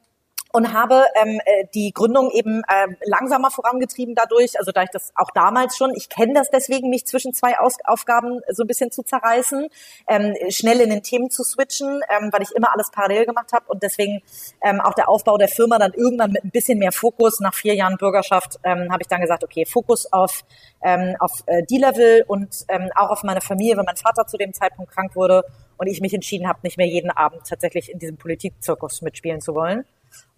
[0.53, 5.13] und habe ähm, äh, die Gründung eben äh, langsamer vorangetrieben dadurch, also da ich das
[5.15, 8.91] auch damals schon, ich kenne das deswegen, mich zwischen zwei Aus Aufgaben so ein bisschen
[8.91, 9.69] zu zerreißen,
[10.09, 13.67] ähm, schnell in den Themen zu switchen, ähm, weil ich immer alles parallel gemacht habe
[13.69, 14.23] und deswegen
[14.63, 17.75] ähm, auch der Aufbau der Firma dann irgendwann mit ein bisschen mehr Fokus nach vier
[17.75, 20.45] Jahren Bürgerschaft ähm, habe ich dann gesagt, okay, Fokus auf
[20.83, 24.55] ähm, auf äh, D-Level und ähm, auch auf meine Familie, weil mein Vater zu dem
[24.55, 25.45] Zeitpunkt krank wurde
[25.77, 29.55] und ich mich entschieden habe, nicht mehr jeden Abend tatsächlich in diesem Politikzirkus mitspielen zu
[29.55, 29.85] wollen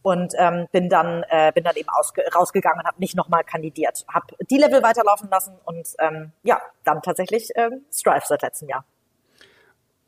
[0.03, 1.89] und ähm, bin dann äh, bin dann eben
[2.35, 7.03] rausgegangen und habe nicht nochmal kandidiert, habe die Level weiterlaufen lassen und ähm, ja dann
[7.03, 8.85] tatsächlich ähm, Strive seit letztem Jahr.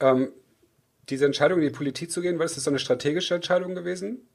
[0.00, 0.32] Ähm,
[1.08, 4.28] diese Entscheidung in die Politik zu gehen, war das so eine strategische Entscheidung gewesen?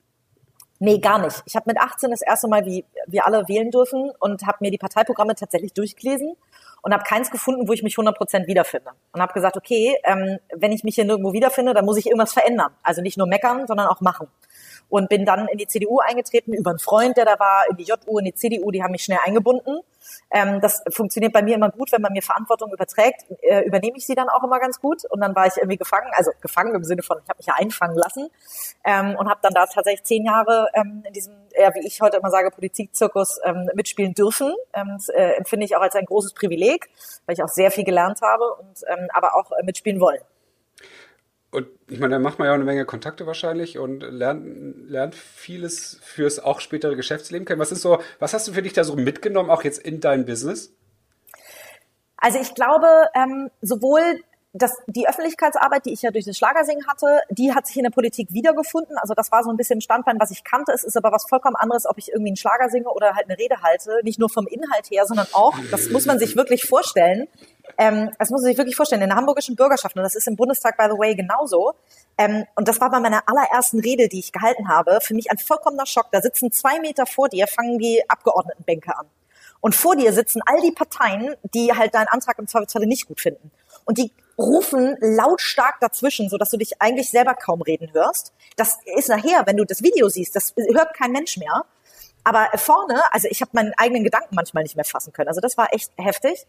[0.79, 1.41] Nee, gar nicht.
[1.45, 4.69] Ich habe mit 18 das erste Mal, wie wir alle wählen dürfen und habe mir
[4.69, 6.35] die Parteiprogramme tatsächlich durchgelesen
[6.83, 8.91] und habe keins gefunden, wo ich mich 100% wiederfinde.
[9.11, 12.33] Und habe gesagt, okay, ähm, wenn ich mich hier nirgendwo wiederfinde, dann muss ich irgendwas
[12.33, 12.73] verändern.
[12.83, 14.27] Also nicht nur meckern, sondern auch machen
[14.89, 17.83] und bin dann in die CDU eingetreten über einen Freund, der da war, in die
[17.83, 19.79] JU, in die CDU, die haben mich schnell eingebunden.
[20.31, 24.05] Ähm, das funktioniert bei mir immer gut, wenn man mir Verantwortung überträgt, äh, übernehme ich
[24.05, 26.83] sie dann auch immer ganz gut und dann war ich irgendwie gefangen, also gefangen im
[26.83, 28.29] Sinne von, ich habe mich ja einfangen lassen
[28.83, 32.17] ähm, und habe dann da tatsächlich zehn Jahre ähm, in diesem, eher wie ich heute
[32.17, 34.53] immer sage, Politikzirkus ähm, mitspielen dürfen.
[34.73, 36.89] Ähm, das äh, empfinde ich auch als ein großes Privileg,
[37.25, 40.21] weil ich auch sehr viel gelernt habe und ähm, aber auch äh, mitspielen wollen.
[41.57, 45.15] Und ich meine, da macht man ja auch eine Menge Kontakte wahrscheinlich und lernt, lernt
[45.15, 47.59] vieles fürs auch spätere Geschäftsleben kennen.
[47.59, 50.27] Was ist so, was hast du für dich da so mitgenommen, auch jetzt in dein
[50.27, 50.71] Business?
[52.17, 54.21] Also ich glaube, ähm, sowohl
[54.53, 57.89] das, die Öffentlichkeitsarbeit, die ich ja durch das Schlagersingen hatte, die hat sich in der
[57.89, 58.95] Politik wiedergefunden.
[58.99, 60.73] Also das war so ein bisschen Standbein, was ich kannte.
[60.73, 63.39] Es ist aber was vollkommen anderes, ob ich irgendwie einen Schlager singe oder halt eine
[63.39, 63.99] Rede halte.
[64.03, 67.27] Nicht nur vom Inhalt her, sondern auch, das muss man sich wirklich vorstellen.
[67.77, 69.01] Ähm, das muss man sich wirklich vorstellen.
[69.01, 71.75] In der hamburgischen Bürgerschaft, und das ist im Bundestag, by the way, genauso.
[72.17, 75.37] Ähm, und das war bei meiner allerersten Rede, die ich gehalten habe, für mich ein
[75.37, 76.07] vollkommener Schock.
[76.11, 79.07] Da sitzen zwei Meter vor dir, fangen die Abgeordnetenbänke an.
[79.59, 83.19] Und vor dir sitzen all die Parteien, die halt deinen Antrag im Zweifelsfalle nicht gut
[83.19, 83.51] finden.
[83.85, 88.33] Und die rufen lautstark dazwischen, so dass du dich eigentlich selber kaum reden hörst.
[88.55, 91.65] Das ist nachher, wenn du das Video siehst, das hört kein Mensch mehr.
[92.27, 95.29] Aber vorne, also ich habe meinen eigenen Gedanken manchmal nicht mehr fassen können.
[95.29, 96.45] Also das war echt heftig.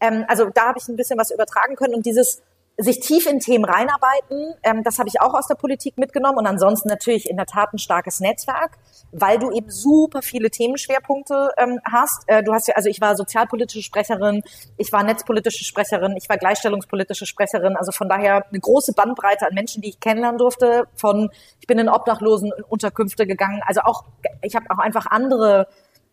[0.00, 2.42] Ähm, also da habe ich ein bisschen was übertragen können und dieses
[2.82, 6.46] sich tief in Themen reinarbeiten, ähm, das habe ich auch aus der Politik mitgenommen und
[6.46, 8.78] ansonsten natürlich in der Tat ein starkes Netzwerk,
[9.12, 12.24] weil du eben super viele Themenschwerpunkte ähm, hast.
[12.26, 14.42] Äh, du hast ja, also ich war sozialpolitische Sprecherin,
[14.76, 19.54] ich war netzpolitische Sprecherin, ich war gleichstellungspolitische Sprecherin, also von daher eine große Bandbreite an
[19.54, 20.84] Menschen, die ich kennenlernen durfte.
[20.94, 24.04] Von ich bin in Obdachlosen Unterkünfte gegangen, also auch
[24.42, 25.68] ich habe auch einfach andere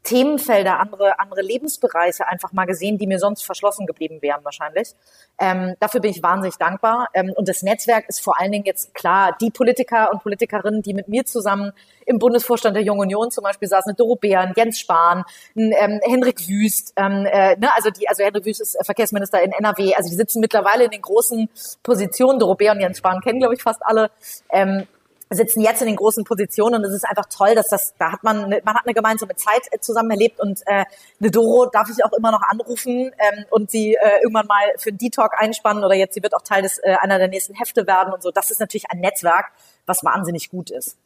[0.07, 4.93] Themenfelder, andere, andere Lebensbereiche einfach mal gesehen, die mir sonst verschlossen geblieben wären wahrscheinlich.
[5.37, 7.09] Ähm, dafür bin ich wahnsinnig dankbar.
[7.13, 10.93] Ähm, und das Netzwerk ist vor allen Dingen jetzt klar, die Politiker und Politikerinnen, die
[10.93, 11.73] mit mir zusammen
[12.05, 15.25] im Bundesvorstand der Jungen Union zum Beispiel saßen, Doro Beeren, Jens Spahn,
[15.57, 19.93] ähm, Henrik Wüst, ähm, äh, ne, also die, also Henrik Wüst ist Verkehrsminister in NRW,
[19.93, 21.49] also die sitzen mittlerweile in den großen
[21.83, 22.39] Positionen.
[22.39, 24.09] Doro Beeren und Jens Spahn kennen, glaube ich, fast alle.
[24.51, 24.87] Ähm,
[25.29, 28.23] sitzen jetzt in den großen Positionen und es ist einfach toll, dass das, da hat
[28.23, 30.85] man, man hat eine gemeinsame Zeit äh, zusammen erlebt und äh,
[31.19, 34.89] eine Doro darf ich auch immer noch anrufen ähm, und sie äh, irgendwann mal für
[34.89, 37.85] einen D-Talk einspannen oder jetzt, sie wird auch Teil des äh, einer der nächsten Hefte
[37.87, 38.31] werden und so.
[38.31, 39.51] Das ist natürlich ein Netzwerk,
[39.85, 40.97] was wahnsinnig gut ist.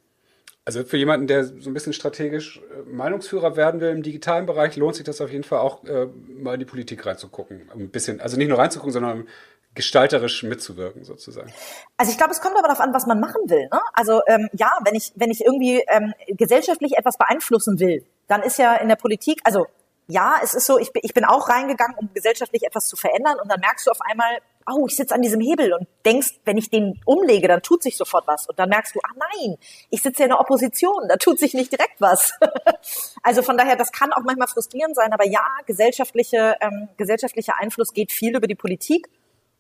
[0.64, 4.76] Also für jemanden, der so ein bisschen strategisch äh, Meinungsführer werden will im digitalen Bereich,
[4.76, 6.08] lohnt sich das auf jeden Fall auch, äh,
[6.38, 7.72] mal in die Politik reinzugucken.
[7.74, 9.28] Ein bisschen, also nicht nur reinzugucken, sondern
[9.76, 11.52] gestalterisch mitzuwirken sozusagen?
[11.98, 13.68] Also ich glaube, es kommt aber darauf an, was man machen will.
[13.72, 13.80] Ne?
[13.94, 18.58] Also ähm, ja, wenn ich wenn ich irgendwie ähm, gesellschaftlich etwas beeinflussen will, dann ist
[18.58, 19.66] ja in der Politik, also
[20.08, 23.38] ja, es ist so, ich bin, ich bin auch reingegangen, um gesellschaftlich etwas zu verändern
[23.42, 26.58] und dann merkst du auf einmal, oh, ich sitze an diesem Hebel und denkst, wenn
[26.58, 28.48] ich den umlege, dann tut sich sofort was.
[28.48, 29.58] Und dann merkst du, ah nein,
[29.90, 32.34] ich sitze ja in der Opposition, da tut sich nicht direkt was.
[33.24, 37.94] also von daher, das kann auch manchmal frustrierend sein, aber ja, gesellschaftliche, ähm, gesellschaftlicher Einfluss
[37.94, 39.08] geht viel über die Politik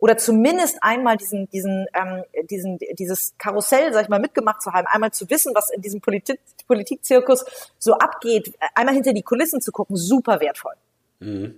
[0.02, 4.88] oder zumindest einmal diesen, diesen, ähm, diesen, dieses Karussell, sag ich mal, mitgemacht zu haben,
[4.88, 7.46] einmal zu wissen, was in diesem Politik, Politikzirkus
[7.78, 10.74] so abgeht, einmal hinter die Kulissen zu gucken, super wertvoll.
[11.20, 11.56] Mhm.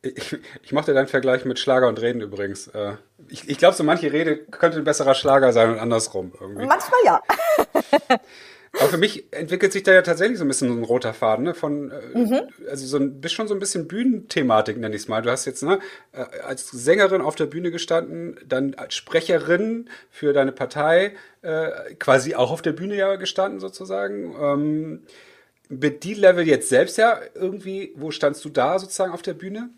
[0.00, 2.68] Ich, ich mochte deinen Vergleich mit Schlager und Reden übrigens.
[2.68, 2.98] Äh,
[3.28, 6.66] ich, ich glaube, so manche Rede könnte ein besserer Schlager sein und andersrum irgendwie.
[6.66, 7.20] Manchmal ja.
[8.78, 11.44] Aber für mich entwickelt sich da ja tatsächlich so ein bisschen so ein roter Faden,
[11.44, 11.54] ne?
[11.54, 12.40] Von, äh, mhm.
[12.68, 15.22] also so ein, bist schon so ein bisschen Bühnenthematik, nenne ich es mal.
[15.22, 15.78] Du hast jetzt ne,
[16.12, 22.34] äh, als Sängerin auf der Bühne gestanden, dann als Sprecherin für deine Partei äh, quasi
[22.34, 24.34] auch auf der Bühne ja gestanden sozusagen.
[24.40, 25.02] Ähm,
[25.68, 29.70] mit D-Level jetzt selbst ja irgendwie, wo standst du da sozusagen auf der Bühne?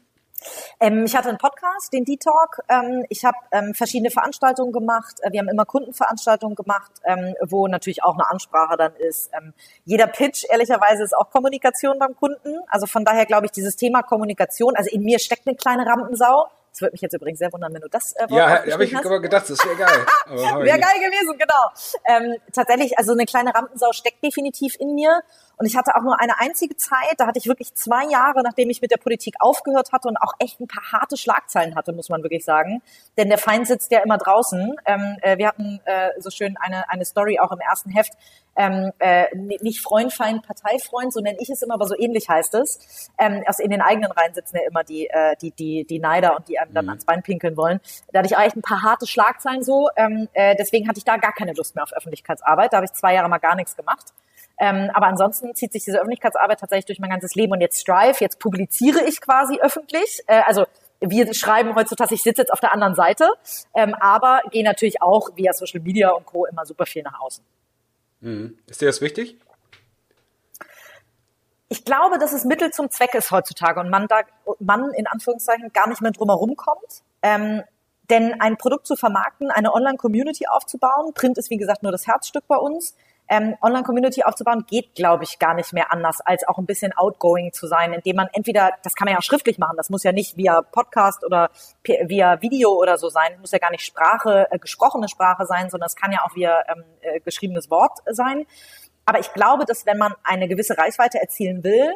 [0.80, 2.60] Ähm, ich hatte einen Podcast, den D-Talk.
[2.68, 5.16] Ähm, ich habe ähm, verschiedene Veranstaltungen gemacht.
[5.22, 9.30] Äh, wir haben immer Kundenveranstaltungen gemacht, ähm, wo natürlich auch eine Ansprache dann ist.
[9.36, 9.52] Ähm,
[9.84, 12.58] jeder Pitch, ehrlicherweise, ist auch Kommunikation beim Kunden.
[12.68, 16.48] Also von daher glaube ich, dieses Thema Kommunikation, also in mir steckt eine kleine Rampensau.
[16.70, 18.94] Das würde mich jetzt übrigens sehr wundern, wenn du das äh, Wort Ja, habe ich
[18.94, 19.04] hast.
[19.04, 20.06] aber gedacht, das wäre geil.
[20.28, 21.70] wäre geil gewesen, genau.
[22.04, 25.22] Ähm, tatsächlich, also eine kleine Rampensau steckt definitiv in mir.
[25.58, 28.70] Und ich hatte auch nur eine einzige Zeit, da hatte ich wirklich zwei Jahre, nachdem
[28.70, 32.08] ich mit der Politik aufgehört hatte und auch echt ein paar harte Schlagzeilen hatte, muss
[32.08, 32.80] man wirklich sagen.
[33.16, 34.76] Denn der Feind sitzt ja immer draußen.
[34.86, 38.12] Ähm, äh, wir hatten äh, so schön eine, eine Story auch im ersten Heft.
[38.54, 42.54] Ähm, äh, nicht Freund, Feind, Parteifreund, so nenne ich es immer, aber so ähnlich heißt
[42.54, 43.10] es.
[43.18, 46.36] Ähm, also in den eigenen Reihen sitzen ja immer die, äh, die, die, die Neider
[46.36, 46.90] und die einem dann mhm.
[46.90, 47.80] ans Bein pinkeln wollen.
[48.12, 49.88] Da hatte ich auch echt ein paar harte Schlagzeilen so.
[49.96, 52.72] Ähm, äh, deswegen hatte ich da gar keine Lust mehr auf Öffentlichkeitsarbeit.
[52.72, 54.12] Da habe ich zwei Jahre mal gar nichts gemacht.
[54.60, 57.52] Ähm, aber ansonsten zieht sich diese Öffentlichkeitsarbeit tatsächlich durch mein ganzes Leben.
[57.52, 60.20] Und jetzt Strive, jetzt publiziere ich quasi öffentlich.
[60.26, 60.66] Äh, also
[61.00, 63.28] wir schreiben heutzutage, ich sitze jetzt auf der anderen Seite,
[63.74, 66.46] ähm, aber gehe natürlich auch via Social Media und Co.
[66.46, 67.44] immer super viel nach außen.
[68.20, 68.58] Mhm.
[68.66, 69.38] Ist dir das wichtig?
[71.68, 74.22] Ich glaube, dass es Mittel zum Zweck ist heutzutage und man da,
[74.58, 77.02] man in Anführungszeichen gar nicht mehr drumherum kommt.
[77.22, 77.62] Ähm,
[78.10, 82.46] denn ein Produkt zu vermarkten, eine Online-Community aufzubauen, Print ist wie gesagt nur das Herzstück
[82.48, 82.94] bei uns,
[83.28, 87.52] ähm, Online-Community aufzubauen, geht, glaube ich, gar nicht mehr anders, als auch ein bisschen outgoing
[87.52, 90.12] zu sein, indem man entweder, das kann man ja auch schriftlich machen, das muss ja
[90.12, 91.50] nicht via Podcast oder
[91.84, 95.86] via Video oder so sein, muss ja gar nicht Sprache, äh, gesprochene Sprache sein, sondern
[95.88, 98.46] es kann ja auch via ähm, äh, geschriebenes Wort sein.
[99.04, 101.94] Aber ich glaube, dass wenn man eine gewisse Reichweite erzielen will,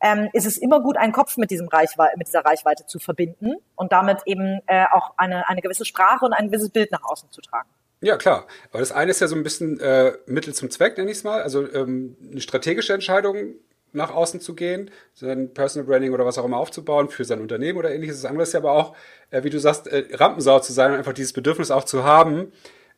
[0.00, 3.54] ähm, ist es immer gut, einen Kopf mit diesem Reichweite, mit dieser Reichweite zu verbinden
[3.76, 7.30] und damit eben äh, auch eine, eine gewisse Sprache und ein gewisses Bild nach außen
[7.30, 7.68] zu tragen.
[8.02, 8.48] Ja, klar.
[8.70, 11.24] Aber das eine ist ja so ein bisschen äh, Mittel zum Zweck, nenne ich es
[11.24, 11.40] mal.
[11.40, 13.54] Also ähm, eine strategische Entscheidung
[13.92, 17.78] nach außen zu gehen, sein Personal Branding oder was auch immer aufzubauen für sein Unternehmen
[17.78, 18.22] oder ähnliches.
[18.22, 18.96] Das andere ist ja aber auch,
[19.30, 22.52] äh, wie du sagst, äh, Rampensau zu sein und einfach dieses Bedürfnis auch zu haben,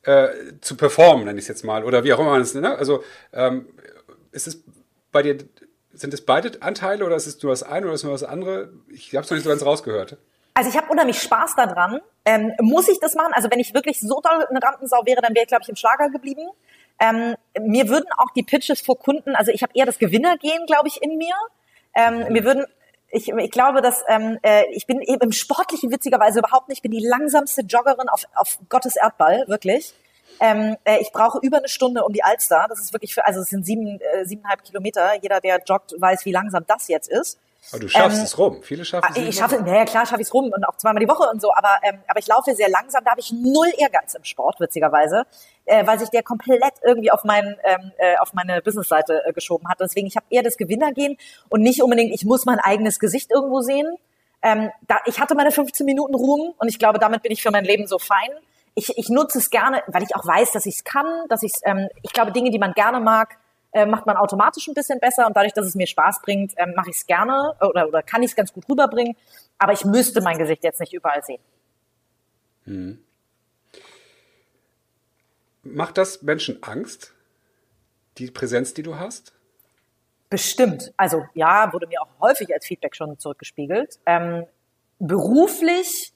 [0.05, 0.29] äh,
[0.63, 1.85] zu performen, nenne ich es jetzt mal.
[1.85, 2.67] Oder wie auch immer man es nennt.
[2.67, 2.79] Ne?
[2.79, 3.67] Also ähm,
[4.33, 4.63] ist es
[5.13, 5.37] bei dir,
[5.93, 8.25] sind es beide Anteile oder ist es nur das eine oder ist es nur das
[8.25, 8.73] andere?
[8.89, 10.17] Ich habe es noch nicht so ganz rausgehört.
[10.55, 12.01] Also ich habe unheimlich Spaß daran.
[12.25, 13.33] Ähm, muss ich das machen?
[13.35, 15.77] Also wenn ich wirklich so doll eine Rampensau wäre, dann wäre ich, glaube ich, im
[15.77, 16.49] Schlager geblieben.
[17.01, 20.87] Ähm, mir würden auch die Pitches vor Kunden, also ich habe eher das Gewinnergehen, glaube
[20.87, 21.35] ich, in mir.
[21.95, 22.67] Ähm, mir würden
[23.11, 26.83] ich, ich glaube, dass ähm, äh, ich bin eben im Sportlichen witzigerweise überhaupt nicht, ich
[26.83, 29.95] bin die langsamste Joggerin auf, auf Gottes Erdball, wirklich.
[30.41, 32.67] Ähm, äh, ich brauche über eine Stunde um die Alster.
[32.69, 35.15] Das ist wirklich für, also es sind sieben, äh, siebeneinhalb Kilometer.
[35.23, 37.39] Jeder, der joggt, weiß, wie langsam das jetzt ist.
[37.71, 38.63] Aber du schaffst ähm, es rum.
[38.63, 39.19] Viele schaffen es.
[39.19, 41.41] Ah, ich schaffe, naja, klar schaffe ich es rum und auch zweimal die Woche und
[41.41, 43.05] so, aber, ähm, aber ich laufe sehr langsam.
[43.05, 45.25] Da habe ich null Ehrgeiz im Sport, witzigerweise,
[45.65, 49.69] äh, weil sich der komplett irgendwie auf, mein, ähm, äh, auf meine Businessseite äh, geschoben
[49.69, 49.81] hat.
[49.81, 51.17] Deswegen, ich habe eher das Gewinnergehen
[51.49, 53.97] und nicht unbedingt, ich muss mein eigenes Gesicht irgendwo sehen.
[54.43, 57.51] Ähm, da, ich hatte meine 15 Minuten Ruhm und ich glaube, damit bin ich für
[57.51, 58.31] mein Leben so fein.
[58.75, 61.53] Ich, ich nutze es gerne, weil ich auch weiß, dass ich es kann, dass ich
[61.65, 63.39] ähm, ich glaube, Dinge, die man gerne mag,
[63.75, 66.73] äh, macht man automatisch ein bisschen besser und dadurch, dass es mir Spaß bringt, ähm,
[66.75, 69.17] mache ich es gerne oder, oder kann ich es ganz gut rüberbringen.
[69.59, 71.43] Aber ich müsste mein Gesicht jetzt nicht überall sehen.
[72.65, 73.05] Hm.
[75.65, 77.15] Macht das Menschen Angst,
[78.19, 79.33] die Präsenz, die du hast?
[80.31, 80.93] Bestimmt.
[80.97, 83.99] Also ja, wurde mir auch häufig als Feedback schon zurückgespiegelt.
[84.07, 84.47] Ähm,
[84.99, 86.14] beruflich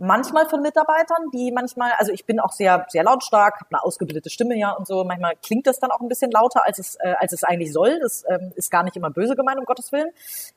[0.00, 4.30] manchmal von Mitarbeitern, die manchmal, also ich bin auch sehr, sehr lautstark, habe eine ausgebildete
[4.30, 5.04] Stimme ja und so.
[5.04, 8.00] Manchmal klingt das dann auch ein bisschen lauter, als es, äh, als es eigentlich soll.
[8.00, 10.08] Das ähm, ist gar nicht immer böse gemeint, um Gottes Willen.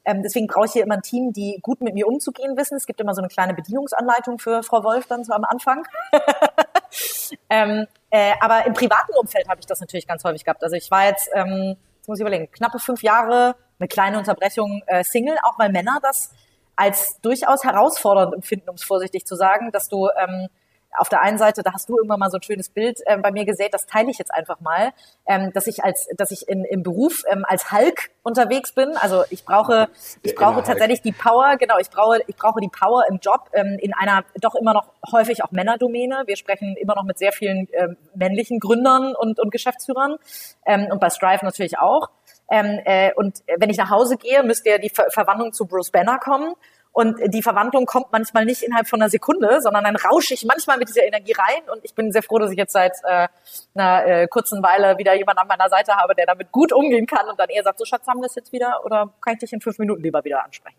[0.06, 2.78] Ähm, deswegen brauche ich hier immer ein Team, die gut mit mir umzugehen wissen.
[2.78, 5.86] Es gibt immer so eine kleine Bedienungsanleitung für Frau Wolf dann so am Anfang.
[7.50, 10.64] ähm, äh, aber im privaten Umfeld habe ich das natürlich ganz häufig gehabt.
[10.64, 14.84] Also ich war jetzt, ähm, jetzt muss ich überlegen, knappe fünf Jahre, eine kleine Unterbrechung
[14.88, 16.32] äh, Single, auch weil Männer das
[16.76, 20.50] als durchaus herausfordernd empfinden, um es vorsichtig zu sagen, dass du ähm,
[20.98, 23.32] auf der einen Seite, da hast du irgendwann mal so ein schönes Bild äh, bei
[23.32, 24.92] mir gesät, das teile ich jetzt einfach mal,
[25.26, 28.96] ähm, dass ich als, dass ich in, im Beruf ähm, als Hulk unterwegs bin.
[28.98, 29.90] Also ich brauche,
[30.22, 33.78] ich brauche tatsächlich die Power, genau, ich brauche, ich brauche die Power im Job ähm,
[33.80, 36.24] in einer doch immer noch häufig auch Männerdomäne.
[36.26, 40.18] Wir sprechen immer noch mit sehr vielen ähm, männlichen Gründern und, und Geschäftsführern
[40.66, 42.10] ähm, und bei Strive natürlich auch.
[42.50, 45.92] Ähm, äh, und wenn ich nach Hause gehe, müsste ja die Ver Verwandlung zu Bruce
[45.92, 46.54] Banner kommen.
[46.92, 50.78] Und die Verwandlung kommt manchmal nicht innerhalb von einer Sekunde, sondern dann rausche ich manchmal
[50.78, 51.68] mit dieser Energie rein.
[51.72, 53.28] Und ich bin sehr froh, dass ich jetzt seit äh,
[53.74, 57.28] einer äh, kurzen Weile wieder jemanden an meiner Seite habe, der damit gut umgehen kann
[57.28, 59.54] und dann eher sagt, so Schatz, haben wir es jetzt wieder oder kann ich dich
[59.54, 60.78] in fünf Minuten lieber wieder ansprechen?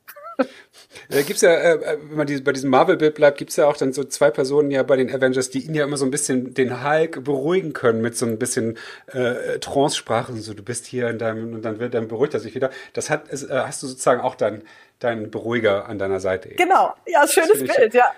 [1.08, 3.92] Da gibt's ja, äh, wenn man die, bei diesem Marvel-Bild bleibt, gibt's ja auch dann
[3.92, 6.84] so zwei Personen ja bei den Avengers, die ihn ja immer so ein bisschen den
[6.84, 10.34] Hulk beruhigen können mit so ein bisschen äh, Trance-Sprache.
[10.36, 12.70] So, du bist hier in deinem, und dann wird dann beruhigt er sich wieder.
[12.92, 14.62] Das hat, äh, hast du sozusagen auch dann
[15.00, 16.50] deinen Beruhiger an deiner Seite.
[16.50, 18.10] Genau, ja, schönes Bild, ja.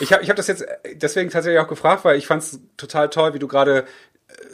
[0.00, 3.08] Ich habe ich hab das jetzt deswegen tatsächlich auch gefragt, weil ich fand es total
[3.08, 3.84] toll, wie du gerade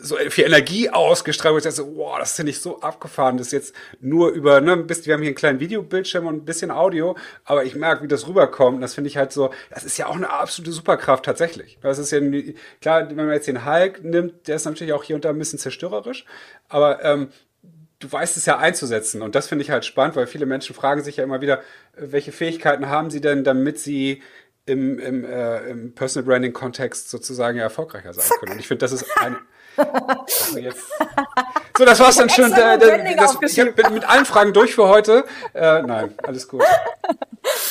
[0.01, 3.75] so viel Energie ausgestrahlt, wo ich dachte, wow, das finde ich so abgefahren, das jetzt
[4.01, 7.65] nur über, ne, bist, wir haben hier einen kleinen Videobildschirm und ein bisschen Audio, aber
[7.65, 10.31] ich merke, wie das rüberkommt, das finde ich halt so, das ist ja auch eine
[10.31, 11.79] absolute Superkraft tatsächlich.
[11.81, 12.21] Das ist ja,
[12.81, 15.39] klar, wenn man jetzt den Hulk nimmt, der ist natürlich auch hier und da ein
[15.39, 16.27] bisschen zerstörerisch,
[16.69, 17.29] aber ähm,
[17.99, 21.03] du weißt es ja einzusetzen und das finde ich halt spannend, weil viele Menschen fragen
[21.03, 21.63] sich ja immer wieder,
[21.97, 24.23] welche Fähigkeiten haben sie denn, damit sie
[24.67, 28.53] im, im, äh, im Personal Branding Kontext sozusagen ja erfolgreicher sein können.
[28.53, 29.37] Und ich finde, das ist ein,
[29.77, 30.83] also jetzt.
[31.77, 32.53] So, das war's dann schon.
[32.53, 32.79] Äh,
[33.17, 35.25] das, ich bin mit allen Fragen durch für heute.
[35.55, 36.63] Äh, nein, alles gut.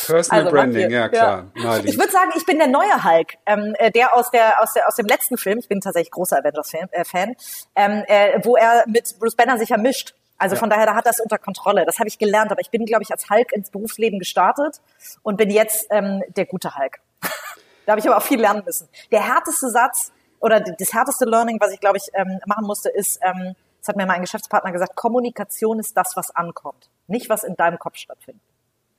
[0.05, 1.45] Personal also, Branding, ja klar.
[1.55, 1.77] Ja.
[1.79, 4.87] Ich würde sagen, ich bin der neue Hulk, ähm, äh, der aus der aus der
[4.87, 5.59] aus dem letzten Film.
[5.59, 7.35] Ich bin tatsächlich großer Avengers-Fan, äh, Fan,
[7.75, 10.13] ähm, äh, wo er mit Bruce Banner sich ja mischt.
[10.37, 10.59] Also ja.
[10.59, 11.85] von daher, da hat das unter Kontrolle.
[11.85, 12.51] Das habe ich gelernt.
[12.51, 14.81] Aber ich bin, glaube ich, als Hulk ins Berufsleben gestartet
[15.21, 16.99] und bin jetzt ähm, der gute Hulk.
[17.85, 18.89] da habe ich aber auch viel lernen müssen.
[19.11, 20.11] Der härteste Satz,
[20.41, 23.95] oder das härteste Learning, was ich, glaube ich, ähm, machen musste, ist, ähm, das hat
[23.95, 28.43] mir mein Geschäftspartner gesagt, Kommunikation ist das, was ankommt, nicht was in deinem Kopf stattfindet.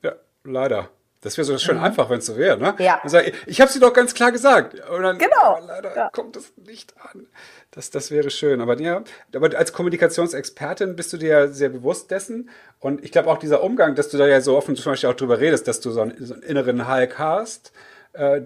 [0.01, 0.89] Ja, leider.
[1.23, 1.85] Das wäre so schön mhm.
[1.85, 2.75] einfach, wenn es so wäre, ne?
[2.79, 3.01] Ja.
[3.05, 4.73] Sag, ich ich habe sie doch ganz klar gesagt.
[4.89, 5.57] Und dann, genau.
[5.65, 6.09] leider ja.
[6.09, 7.27] kommt es nicht an.
[7.71, 8.59] Das, das wäre schön.
[8.59, 9.03] Aber ja,
[9.33, 12.49] aber als Kommunikationsexpertin bist du dir ja sehr bewusst dessen.
[12.79, 15.15] Und ich glaube auch dieser Umgang, dass du da ja so offen zum Beispiel auch
[15.15, 17.71] drüber redest, dass du so einen, so einen inneren Hulk hast,
[18.11, 18.41] äh,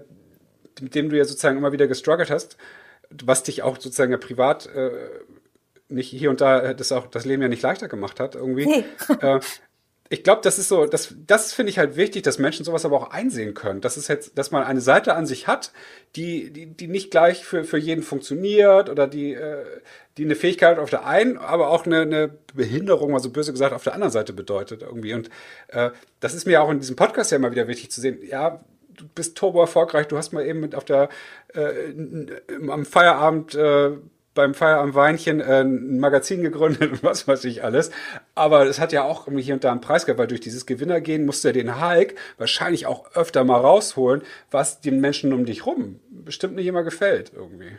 [0.80, 2.56] mit dem du ja sozusagen immer wieder gestruggelt hast,
[3.10, 4.90] was dich auch sozusagen ja privat äh,
[5.88, 8.66] nicht hier und da das auch das Leben ja nicht leichter gemacht hat irgendwie.
[8.66, 8.84] Nee.
[9.20, 9.40] äh,
[10.10, 12.96] ich glaube, das ist so, das, das finde ich halt wichtig, dass Menschen sowas aber
[12.96, 13.82] auch einsehen können.
[13.82, 15.72] Das ist jetzt, dass man eine Seite an sich hat,
[16.16, 19.64] die, die, die nicht gleich für, für jeden funktioniert oder die, äh,
[20.16, 23.84] die eine Fähigkeit auf der einen, aber auch eine, eine Behinderung, also böse gesagt, auf
[23.84, 25.12] der anderen Seite bedeutet irgendwie.
[25.12, 25.28] Und
[25.68, 25.90] äh,
[26.20, 28.18] das ist mir auch in diesem Podcast ja immer wieder wichtig zu sehen.
[28.26, 28.64] Ja,
[28.98, 31.08] du bist turbo erfolgreich, du hast mal eben mit auf der
[31.54, 31.70] äh,
[32.68, 33.92] am Feierabend äh,
[34.38, 37.90] beim Feierabendweinchen äh, ein Magazin gegründet und was weiß ich alles.
[38.36, 41.26] Aber es hat ja auch hier und da einen Preis gehabt, weil durch dieses Gewinnergehen
[41.26, 45.66] musst du ja den Hulk wahrscheinlich auch öfter mal rausholen, was den Menschen um dich
[45.66, 47.78] rum bestimmt nicht immer gefällt irgendwie.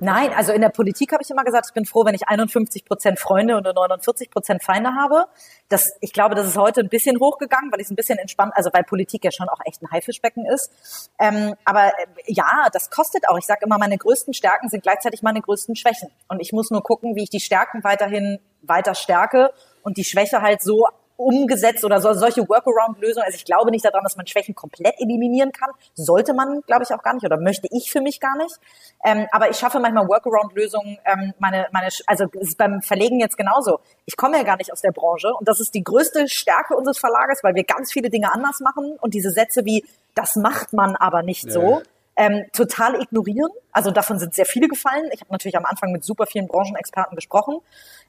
[0.00, 2.84] Nein, also in der Politik habe ich immer gesagt, ich bin froh, wenn ich 51
[2.84, 5.26] Prozent Freunde und 49 Prozent Feinde habe.
[5.68, 8.52] Das, ich glaube, das ist heute ein bisschen hochgegangen, weil ich es ein bisschen entspannt,
[8.54, 10.70] also weil Politik ja schon auch echt ein Haifischbecken ist.
[11.18, 13.38] Ähm, aber äh, ja, das kostet auch.
[13.38, 16.10] Ich sage immer, meine größten Stärken sind gleichzeitig meine größten Schwächen.
[16.28, 20.42] Und ich muss nur gucken, wie ich die Stärken weiterhin weiter stärke und die Schwäche
[20.42, 20.86] halt so
[21.16, 23.24] umgesetzt oder so, solche Workaround-Lösungen.
[23.24, 25.70] Also ich glaube nicht daran, dass man Schwächen komplett eliminieren kann.
[25.94, 28.56] Sollte man, glaube ich, auch gar nicht oder möchte ich für mich gar nicht.
[29.04, 30.98] Ähm, aber ich schaffe manchmal Workaround-Lösungen.
[31.04, 33.80] Ähm, meine, meine, also es ist beim Verlegen jetzt genauso.
[34.04, 36.98] Ich komme ja gar nicht aus der Branche und das ist die größte Stärke unseres
[36.98, 40.96] Verlages, weil wir ganz viele Dinge anders machen und diese Sätze wie das macht man
[40.96, 41.50] aber nicht ja.
[41.50, 41.82] so
[42.16, 43.50] ähm, total ignorieren.
[43.72, 45.10] Also davon sind sehr viele gefallen.
[45.12, 47.58] Ich habe natürlich am Anfang mit super vielen Branchenexperten gesprochen.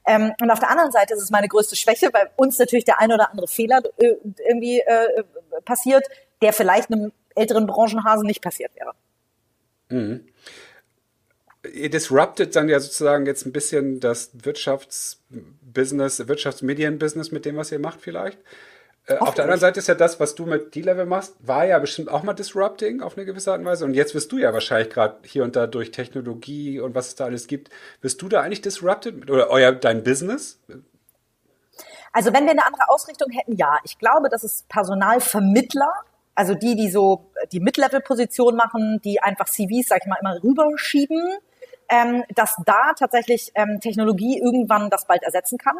[0.06, 3.00] Ähm, und auf der anderen Seite ist es meine größte Schwäche, weil uns natürlich der
[3.00, 4.14] ein oder andere Fehler äh,
[4.48, 5.22] irgendwie äh,
[5.64, 6.06] passiert,
[6.40, 8.92] der vielleicht einem älteren Branchenhasen nicht passiert wäre.
[9.90, 10.26] Mhm.
[11.72, 17.78] Ihr disruptet dann ja sozusagen jetzt ein bisschen das Wirtschaftsbusiness, Wirtschaftsmedienbusiness mit dem, was ihr
[17.78, 18.38] macht vielleicht.
[19.08, 21.78] Äh, auf der anderen Seite ist ja das, was du mit D-Level machst, war ja
[21.78, 23.84] bestimmt auch mal disrupting auf eine gewisse Art und Weise.
[23.86, 27.14] Und jetzt wirst du ja wahrscheinlich gerade hier und da durch Technologie und was es
[27.14, 30.60] da alles gibt, bist du da eigentlich disrupted oder euer dein Business?
[32.12, 33.78] Also wenn wir eine andere Ausrichtung hätten, ja.
[33.84, 35.90] Ich glaube, dass es Personalvermittler,
[36.34, 41.38] also die, die so die Mid-Level-Position machen, die einfach CVs, sag ich mal, immer rüberschieben,
[41.88, 45.76] ähm, dass da tatsächlich ähm, Technologie irgendwann das bald ersetzen kann.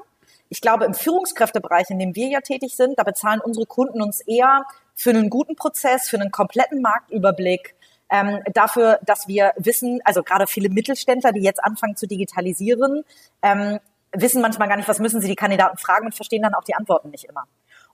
[0.48, 4.20] Ich glaube, im Führungskräftebereich, in dem wir ja tätig sind, da bezahlen unsere Kunden uns
[4.20, 7.74] eher für einen guten Prozess, für einen kompletten Marktüberblick,
[8.10, 13.04] ähm, dafür, dass wir wissen, also gerade viele Mittelständler, die jetzt anfangen zu digitalisieren,
[13.42, 13.78] ähm,
[14.12, 16.74] wissen manchmal gar nicht, was müssen sie die Kandidaten fragen und verstehen dann auch die
[16.74, 17.44] Antworten nicht immer.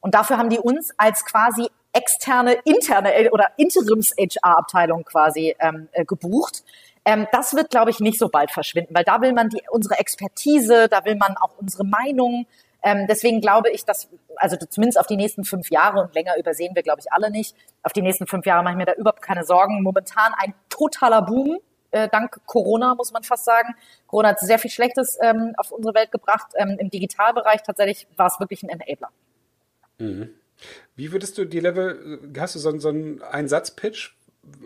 [0.00, 6.62] Und dafür haben die uns als quasi externe, interne oder Interims-HR-Abteilung quasi ähm, äh, gebucht,
[7.04, 9.98] ähm, das wird, glaube ich, nicht so bald verschwinden, weil da will man die, unsere
[9.98, 12.46] Expertise, da will man auch unsere Meinung.
[12.82, 16.74] Ähm, deswegen glaube ich, dass, also zumindest auf die nächsten fünf Jahre und länger übersehen
[16.74, 17.54] wir, glaube ich, alle nicht.
[17.82, 19.82] Auf die nächsten fünf Jahre mache ich mir da überhaupt keine Sorgen.
[19.82, 21.58] Momentan ein totaler Boom
[21.94, 23.74] äh, dank Corona, muss man fast sagen.
[24.06, 26.48] Corona hat sehr viel Schlechtes ähm, auf unsere Welt gebracht.
[26.56, 29.10] Ähm, Im Digitalbereich tatsächlich war es wirklich ein Enabler.
[29.98, 30.30] Mhm.
[30.96, 34.16] Wie würdest du die Level, hast du so, so einen Einsatzpitch?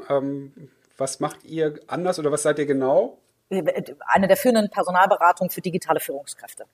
[0.08, 3.18] Ähm, was macht ihr anders oder was seid ihr genau?
[3.50, 6.66] Eine der führenden Personalberatungen für digitale Führungskräfte.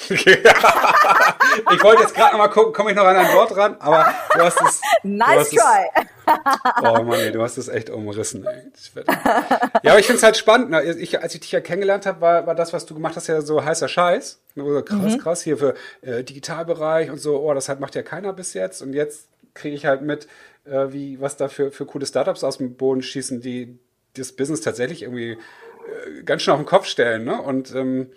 [0.08, 0.16] ich
[1.82, 4.40] wollte jetzt gerade noch mal gucken, komme ich noch an ein Wort ran, aber du
[4.40, 4.80] hast es.
[5.02, 5.90] Nice hast try.
[5.94, 6.04] Es,
[6.82, 8.46] oh Mann, ey, du hast es echt umrissen.
[8.46, 8.70] Ey.
[9.82, 10.70] Ja, aber ich finde es halt spannend.
[10.70, 10.82] Ne?
[10.94, 13.42] Ich, als ich dich ja kennengelernt habe, war, war das, was du gemacht hast, ja
[13.42, 14.40] so heißer Scheiß.
[14.56, 15.18] So krass, mhm.
[15.18, 17.38] krass, hier für äh, Digitalbereich und so.
[17.38, 18.80] Oh, das halt macht ja keiner bis jetzt.
[18.80, 20.28] Und jetzt kriege ich halt mit,
[20.64, 23.78] äh, wie was da für, für coole Startups aus dem Boden schießen, die
[24.14, 27.24] das Business tatsächlich irgendwie äh, ganz schön auf den Kopf stellen.
[27.24, 27.40] Ne?
[27.40, 28.10] Und ähm,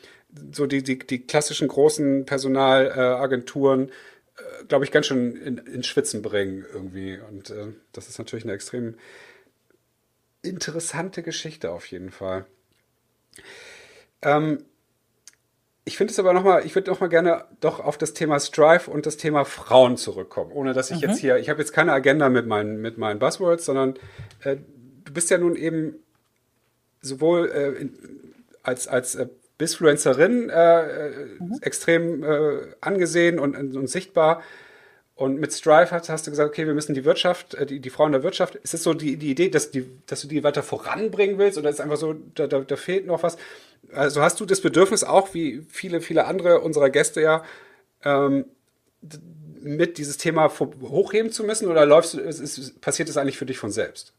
[0.51, 6.21] so die, die, die klassischen großen Personalagenturen, äh, glaube ich, ganz schön in, in Schwitzen
[6.21, 7.19] bringen irgendwie.
[7.29, 8.95] Und äh, das ist natürlich eine extrem
[10.41, 12.45] interessante Geschichte auf jeden Fall.
[14.21, 14.65] Ähm,
[15.85, 19.05] ich finde es aber nochmal, ich würde nochmal gerne doch auf das Thema Strive und
[19.05, 21.09] das Thema Frauen zurückkommen, ohne dass ich mhm.
[21.09, 23.95] jetzt hier, ich habe jetzt keine Agenda mit meinen, mit meinen Buzzwords, sondern
[24.43, 24.57] äh,
[25.03, 25.95] du bist ja nun eben
[27.01, 27.97] sowohl äh, in,
[28.63, 29.27] als, als äh,
[29.57, 31.09] Bisfluencerin äh,
[31.39, 31.59] mhm.
[31.61, 34.41] extrem äh, angesehen und, und, sichtbar.
[35.15, 37.89] Und mit Strive hast, hast, du gesagt, okay, wir müssen die Wirtschaft, äh, die, die
[37.91, 40.63] Frauen der Wirtschaft, ist es so die, die Idee, dass, die, dass du die weiter
[40.63, 43.37] voranbringen willst oder ist einfach so, da, da, da fehlt noch was?
[43.93, 47.43] Also hast du das Bedürfnis auch, wie viele, viele andere unserer Gäste ja,
[48.03, 48.45] ähm,
[49.61, 50.51] mit dieses Thema
[50.81, 54.13] hochheben zu müssen oder läufst du, ist, ist, passiert das eigentlich für dich von selbst?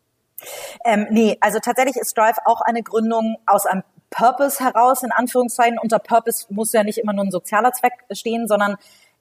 [0.85, 5.79] Ähm, nee, also tatsächlich ist Strive auch eine Gründung aus einem Purpose heraus, in Anführungszeichen.
[5.79, 8.77] Unter Purpose muss ja nicht immer nur ein sozialer Zweck stehen, sondern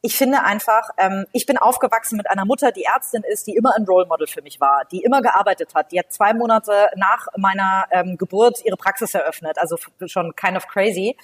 [0.05, 3.73] ich finde einfach, ähm, ich bin aufgewachsen mit einer Mutter, die Ärztin ist, die immer
[3.73, 5.93] ein Role Model für mich war, die immer gearbeitet hat.
[5.93, 10.67] Die hat zwei Monate nach meiner ähm, Geburt ihre Praxis eröffnet, also schon kind of
[10.67, 11.15] crazy.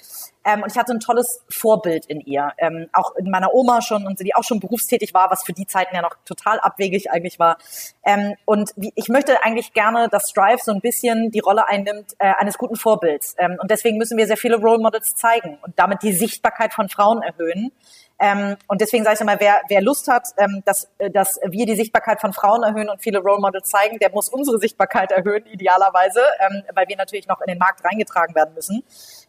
[0.44, 2.52] Ähm, und ich hatte ein tolles Vorbild in ihr.
[2.58, 5.66] Ähm, auch in meiner Oma schon und die auch schon berufstätig war, was für die
[5.66, 7.58] Zeiten ja noch total abwegig eigentlich war.
[8.04, 12.14] Ähm, und wie, ich möchte eigentlich gerne, dass Strive so ein bisschen die Rolle einnimmt
[12.18, 13.34] äh, eines guten Vorbilds.
[13.38, 16.88] Ähm, und deswegen müssen wir sehr viele Role Models zeigen und damit die Sichtbarkeit von
[16.88, 17.72] Frauen erhöhen.
[18.20, 21.64] Ähm, und deswegen sage ich immer, wer, wer Lust hat, ähm, dass, äh, dass wir
[21.64, 25.46] die Sichtbarkeit von Frauen erhöhen und viele Role Models zeigen, der muss unsere Sichtbarkeit erhöhen,
[25.46, 28.82] idealerweise, ähm, weil wir natürlich noch in den Markt reingetragen werden müssen.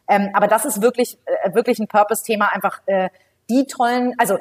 [0.09, 3.09] Ähm, aber das ist wirklich, äh, wirklich ein Purpose-Thema, einfach äh,
[3.49, 4.37] die tollen, also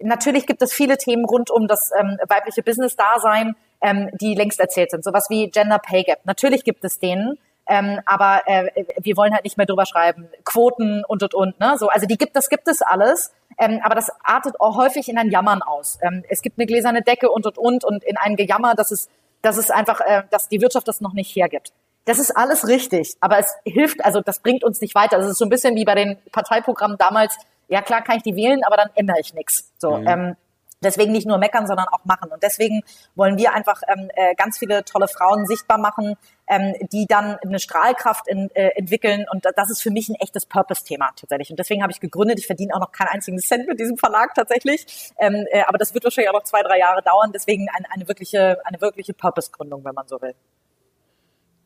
[0.00, 4.90] natürlich gibt es viele Themen rund um das ähm, weibliche Business-Dasein, ähm, die längst erzählt
[4.90, 5.04] sind.
[5.04, 6.20] Sowas wie Gender Pay Gap.
[6.24, 7.38] Natürlich gibt es denen.
[7.68, 10.28] Ähm, aber äh, wir wollen halt nicht mehr drüber schreiben.
[10.44, 11.60] Quoten und und und.
[11.60, 11.76] Ne?
[11.78, 13.32] So, also die gibt, das gibt es alles.
[13.58, 15.98] Ähm, aber das artet auch häufig in ein Jammern aus.
[16.02, 19.08] Ähm, es gibt eine gläserne Decke und und und und in ein Gejammer, dass es,
[19.42, 21.72] dass es einfach, äh, dass die Wirtschaft das noch nicht hergibt.
[22.04, 25.18] Das ist alles richtig, aber es hilft, also das bringt uns nicht weiter.
[25.18, 27.36] Das ist so ein bisschen wie bei den Parteiprogrammen damals.
[27.68, 29.72] Ja klar kann ich die wählen, aber dann ändere ich nichts.
[29.78, 30.08] So, mhm.
[30.08, 30.36] ähm,
[30.82, 32.30] Deswegen nicht nur meckern, sondern auch machen.
[32.30, 32.82] Und deswegen
[33.14, 36.16] wollen wir einfach ähm, äh, ganz viele tolle Frauen sichtbar machen,
[36.48, 39.26] ähm, die dann eine Strahlkraft in, äh, entwickeln.
[39.30, 41.50] Und das ist für mich ein echtes Purpose-Thema tatsächlich.
[41.50, 42.38] Und deswegen habe ich gegründet.
[42.38, 45.12] Ich verdiene auch noch keinen einzigen Cent mit diesem Verlag tatsächlich.
[45.18, 47.30] Ähm, äh, aber das wird wahrscheinlich auch noch zwei, drei Jahre dauern.
[47.32, 50.34] Deswegen ein, eine wirkliche, eine wirkliche Purpose-Gründung, wenn man so will.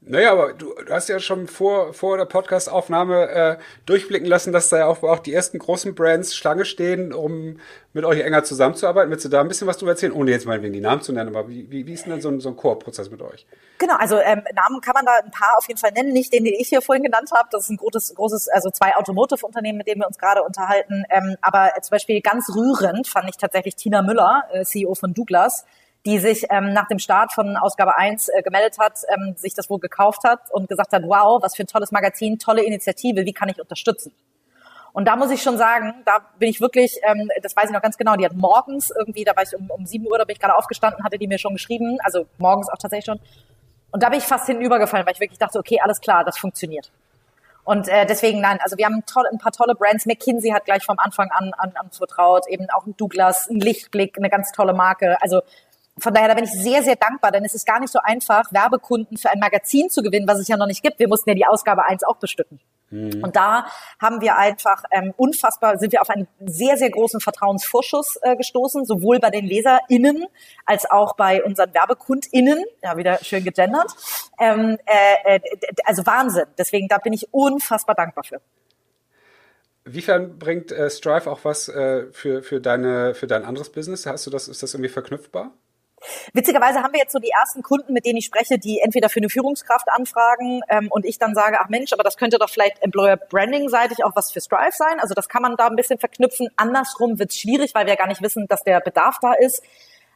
[0.08, 4.68] Naja, aber du, du hast ja schon vor, vor der Podcast-Aufnahme äh, durchblicken lassen, dass
[4.68, 7.58] da ja auch, auch die ersten großen Brands Schlange stehen, um
[7.92, 9.10] mit euch enger zusammenzuarbeiten.
[9.10, 11.12] Willst du da ein bisschen was drüber erzählen, ohne jetzt mal wegen die Namen zu
[11.12, 13.46] nennen, aber wie, wie, wie ist denn dann so ein, so ein Koop-Prozess mit euch?
[13.78, 16.44] Genau, also ähm, Namen kann man da ein paar auf jeden Fall nennen, nicht den,
[16.44, 17.48] den ich hier vorhin genannt habe.
[17.50, 21.02] Das ist ein großes, großes, also zwei Automotive-Unternehmen, mit denen wir uns gerade unterhalten.
[21.10, 25.64] Ähm, aber zum Beispiel ganz rührend fand ich tatsächlich Tina Müller, äh, CEO von Douglas
[26.06, 29.68] die sich ähm, nach dem Start von Ausgabe 1 äh, gemeldet hat, ähm, sich das
[29.68, 33.32] wohl gekauft hat und gesagt hat, wow, was für ein tolles Magazin, tolle Initiative, wie
[33.32, 34.12] kann ich unterstützen?
[34.92, 37.82] Und da muss ich schon sagen, da bin ich wirklich, ähm, das weiß ich noch
[37.82, 40.34] ganz genau, die hat morgens irgendwie, da war ich um, um 7 Uhr, da bin
[40.34, 43.20] ich gerade aufgestanden, hatte die mir schon geschrieben, also morgens auch tatsächlich schon.
[43.90, 46.92] Und da bin ich fast hinübergefallen, weil ich wirklich dachte, okay, alles klar, das funktioniert.
[47.66, 50.06] Und äh, deswegen, nein, also wir haben toll, ein paar tolle Brands.
[50.06, 54.16] McKinsey hat gleich vom Anfang an, an, an vertraut, eben auch ein Douglas, ein Lichtblick,
[54.16, 55.20] eine ganz tolle Marke.
[55.20, 55.42] Also
[55.98, 58.52] von daher, da bin ich sehr, sehr dankbar, denn es ist gar nicht so einfach,
[58.52, 60.98] Werbekunden für ein Magazin zu gewinnen, was es ja noch nicht gibt.
[60.98, 62.60] Wir mussten ja die Ausgabe 1 auch bestücken.
[62.90, 63.24] Mhm.
[63.24, 63.66] Und da
[63.98, 68.84] haben wir einfach ähm, unfassbar, sind wir auf einen sehr, sehr großen Vertrauensvorschuss äh, gestoßen,
[68.84, 70.26] sowohl bei den LeserInnen
[70.66, 73.90] als auch bei unseren WerbekundInnen, ja, wieder schön gegendert.
[74.38, 75.40] Ähm, äh, äh,
[75.84, 76.46] also Wahnsinn.
[76.58, 78.40] Deswegen, da bin ich unfassbar dankbar für.
[79.84, 84.04] Wiefern bringt äh, Strive auch was äh, für, für, deine, für dein anderes Business?
[84.04, 85.52] Hast du das, ist das irgendwie verknüpfbar?
[86.32, 89.20] Witzigerweise haben wir jetzt so die ersten Kunden, mit denen ich spreche, die entweder für
[89.20, 92.82] eine Führungskraft anfragen ähm, und ich dann sage, ach Mensch, aber das könnte doch vielleicht
[92.82, 95.00] Employer Branding seitig auch was für Strive sein.
[95.00, 96.48] Also das kann man da ein bisschen verknüpfen.
[96.56, 99.62] Andersrum wird es schwierig, weil wir gar nicht wissen, dass der Bedarf da ist.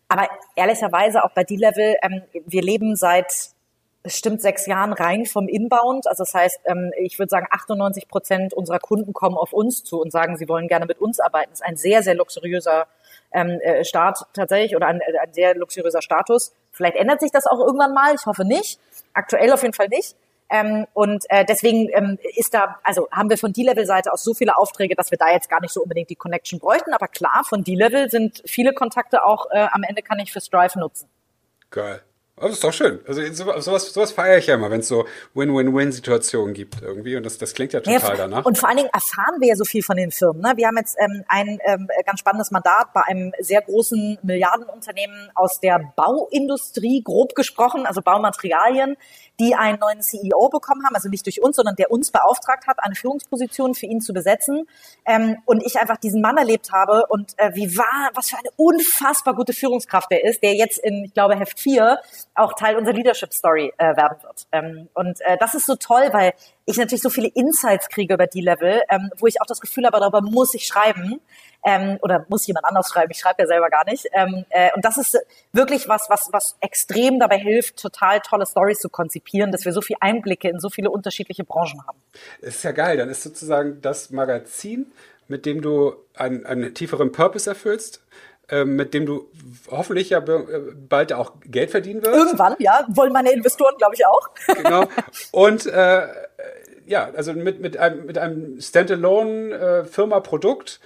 [0.08, 3.32] Aber ehrlicherweise auch bei D-Level, ähm, wir leben seit
[4.02, 6.06] bestimmt sechs Jahren rein vom Inbound.
[6.06, 10.00] Also das heißt, ähm, ich würde sagen, 98 Prozent unserer Kunden kommen auf uns zu
[10.00, 11.50] und sagen, sie wollen gerne mit uns arbeiten.
[11.50, 12.86] Das ist ein sehr, sehr luxuriöser
[13.32, 16.52] ähm, äh, Start tatsächlich oder ein, ein sehr luxuriöser Status.
[16.72, 18.78] Vielleicht ändert sich das auch irgendwann mal, ich hoffe nicht.
[19.12, 20.16] Aktuell auf jeden Fall nicht.
[20.52, 24.56] Ähm, und äh, deswegen ähm, ist da, also haben wir von D-Level-Seite aus so viele
[24.56, 26.92] Aufträge, dass wir da jetzt gar nicht so unbedingt die Connection bräuchten.
[26.92, 30.78] Aber klar, von D-Level sind viele Kontakte auch äh, am Ende kann ich für Strive
[30.78, 31.08] nutzen.
[31.70, 32.02] Geil.
[32.40, 33.00] Aber das ist doch schön.
[33.06, 37.14] Also sowas, sowas feiere ich ja immer, wenn es so Win-Win-Win-Situationen gibt irgendwie.
[37.16, 38.46] Und das, das klingt ja total ja, danach.
[38.46, 40.40] Und vor allen Dingen erfahren wir ja so viel von den Firmen.
[40.40, 40.54] Ne?
[40.56, 45.60] Wir haben jetzt ähm, ein ähm, ganz spannendes Mandat bei einem sehr großen Milliardenunternehmen aus
[45.60, 48.96] der Bauindustrie, grob gesprochen, also Baumaterialien,
[49.40, 52.76] die einen neuen CEO bekommen haben, also nicht durch uns, sondern der uns beauftragt hat,
[52.80, 54.68] eine Führungsposition für ihn zu besetzen.
[55.06, 58.50] Ähm, und ich einfach diesen Mann erlebt habe und äh, wie war, was für eine
[58.56, 61.98] unfassbar gute Führungskraft er ist, der jetzt in, ich glaube, Heft 4
[62.34, 64.46] auch Teil unserer Leadership Story äh, werden wird.
[64.52, 66.34] Ähm, und äh, das ist so toll, weil
[66.64, 69.86] ich natürlich so viele Insights kriege über die Level, ähm, wo ich auch das Gefühl
[69.86, 71.20] habe, darüber muss ich schreiben
[71.64, 73.10] ähm, oder muss jemand anders schreiben.
[73.10, 74.06] Ich schreibe ja selber gar nicht.
[74.12, 75.18] Ähm, äh, und das ist
[75.52, 79.80] wirklich was, was, was extrem dabei hilft, total tolle Stories zu konzipieren, dass wir so
[79.80, 81.98] viele Einblicke in so viele unterschiedliche Branchen haben.
[82.40, 82.96] Das ist ja geil.
[82.96, 84.92] Dann ist sozusagen das Magazin,
[85.28, 88.02] mit dem du einen, einen tieferen Purpose erfüllst,
[88.50, 89.30] ähm, mit dem du
[89.70, 90.42] hoffentlich ja äh,
[90.74, 92.16] bald auch Geld verdienen wirst.
[92.16, 94.28] Irgendwann, ja, wollen meine Investoren, glaube ich, auch.
[94.56, 94.88] Genau.
[95.30, 96.08] Und äh,
[96.90, 100.80] ja, also mit, mit einem, mit einem Standalone-Firma-Produkt,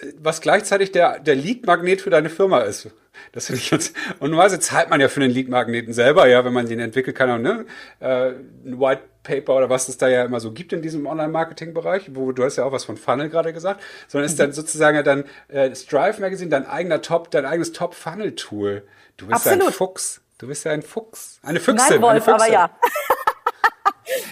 [0.00, 2.88] äh, was gleichzeitig der, der Lead-Magnet für deine Firma ist.
[3.32, 3.94] Das finde ich jetzt.
[4.18, 7.28] Und normalerweise zahlt man ja für den Lead-Magneten selber, ja, wenn man den entwickeln kann.
[7.30, 7.66] Und, ne,
[8.00, 8.30] äh,
[8.64, 12.32] ein White Paper oder was es da ja immer so gibt in diesem Online-Marketing-Bereich, wo
[12.32, 14.54] du hast ja auch was von Funnel gerade gesagt, sondern ist dann mhm.
[14.54, 18.84] sozusagen ja dann äh, Strive Magazine dein eigener Top, dein eigenes Top-Funnel-Tool.
[19.18, 20.22] Du bist ja ein Fuchs.
[20.38, 21.40] Du bist ja ein Fuchs.
[21.42, 21.88] Eine Füchsin.
[21.90, 22.70] Nein, Wolf, eine aber ja.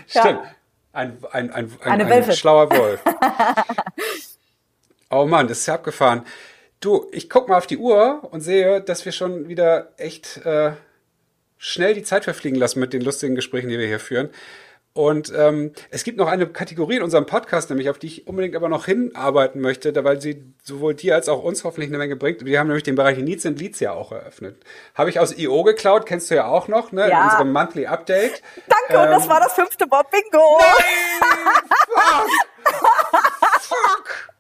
[0.07, 0.41] Stimmt.
[0.45, 0.55] Ja.
[0.93, 3.01] Ein, ein, ein, ein, ein schlauer Wolf.
[5.11, 6.27] oh Mann, das ist ja abgefahren.
[6.81, 10.73] Du, ich guck mal auf die Uhr und sehe, dass wir schon wieder echt äh,
[11.59, 14.31] schnell die Zeit verfliegen lassen mit den lustigen Gesprächen, die wir hier führen.
[14.93, 18.57] Und ähm, es gibt noch eine Kategorie in unserem Podcast, nämlich auf die ich unbedingt
[18.57, 22.17] aber noch hinarbeiten möchte, da weil sie sowohl dir als auch uns hoffentlich eine Menge
[22.17, 22.45] bringt.
[22.45, 24.61] Wir haben nämlich den Bereich Needs and Leads ja auch eröffnet.
[24.97, 27.09] Habe ich aus IO geklaut, kennst du ja auch noch, ne?
[27.09, 27.19] Ja.
[27.19, 28.43] In unserem Monthly Update.
[28.67, 30.59] Danke, ähm, und das ähm, war das fünfte Bob Bingo.
[30.59, 32.31] Nein,
[32.65, 32.89] fuck.
[33.61, 34.31] fuck.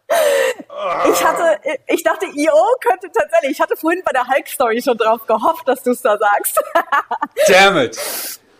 [1.12, 5.24] Ich hatte, ich dachte, IO könnte tatsächlich, ich hatte vorhin bei der Hulk-Story schon drauf
[5.26, 6.60] gehofft, dass du es da sagst.
[7.46, 7.96] Damn it.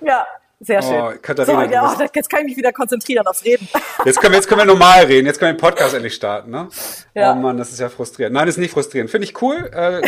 [0.01, 0.25] Ja,
[0.63, 1.01] sehr schön.
[1.01, 3.67] Oh, Katharina, so, ja, jetzt kann ich mich wieder konzentrieren aufs Reden.
[4.05, 5.27] Jetzt können wir, jetzt können wir normal reden.
[5.27, 6.69] Jetzt können wir den Podcast endlich starten, ne?
[7.15, 7.33] Ja.
[7.33, 8.35] Oh Mann, das ist ja frustrierend.
[8.35, 9.11] Nein, das ist nicht frustrierend.
[9.11, 9.71] Finde ich cool.
[9.75, 10.01] Äh,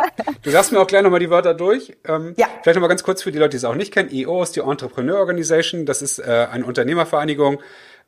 [0.42, 1.96] du sagst mir auch gleich nochmal die Wörter durch.
[2.06, 2.46] Ähm, ja.
[2.62, 4.10] Vielleicht nochmal ganz kurz für die Leute, die es auch nicht kennen.
[4.12, 5.86] EO ist die Entrepreneur Organization.
[5.86, 7.60] Das ist äh, eine Unternehmervereinigung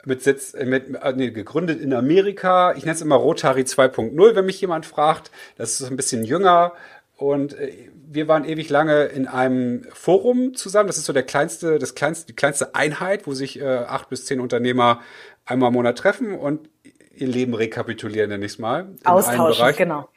[0.05, 2.73] mit Sitz, äh, mit, äh, nee, gegründet in Amerika.
[2.73, 5.31] Ich nenne es immer Rotary 2.0, wenn mich jemand fragt.
[5.57, 6.73] Das ist ein bisschen jünger.
[7.21, 10.87] Und äh, wir waren ewig lange in einem Forum zusammen.
[10.87, 14.25] Das ist so der kleinste, das kleinste, die kleinste Einheit, wo sich äh, acht bis
[14.25, 15.03] zehn Unternehmer
[15.45, 16.71] einmal im Monat treffen und
[17.15, 18.89] ihr Leben rekapitulieren, nenne ich es mal.
[19.05, 20.09] Austauschen, genau.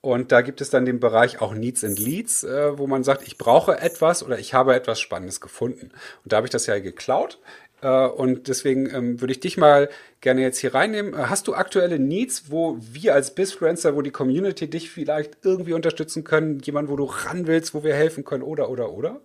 [0.00, 3.26] Und da gibt es dann den Bereich auch Needs and Leads, äh, wo man sagt,
[3.26, 5.90] ich brauche etwas oder ich habe etwas Spannendes gefunden.
[6.24, 7.38] Und da habe ich das ja geklaut
[7.82, 9.88] und deswegen ähm, würde ich dich mal
[10.20, 11.14] gerne jetzt hier reinnehmen.
[11.14, 15.74] Äh, hast du aktuelle Needs, wo wir als Bizfluencer, wo die Community dich vielleicht irgendwie
[15.74, 16.60] unterstützen können?
[16.60, 19.20] Jemand, wo du ran willst, wo wir helfen können oder, oder, oder?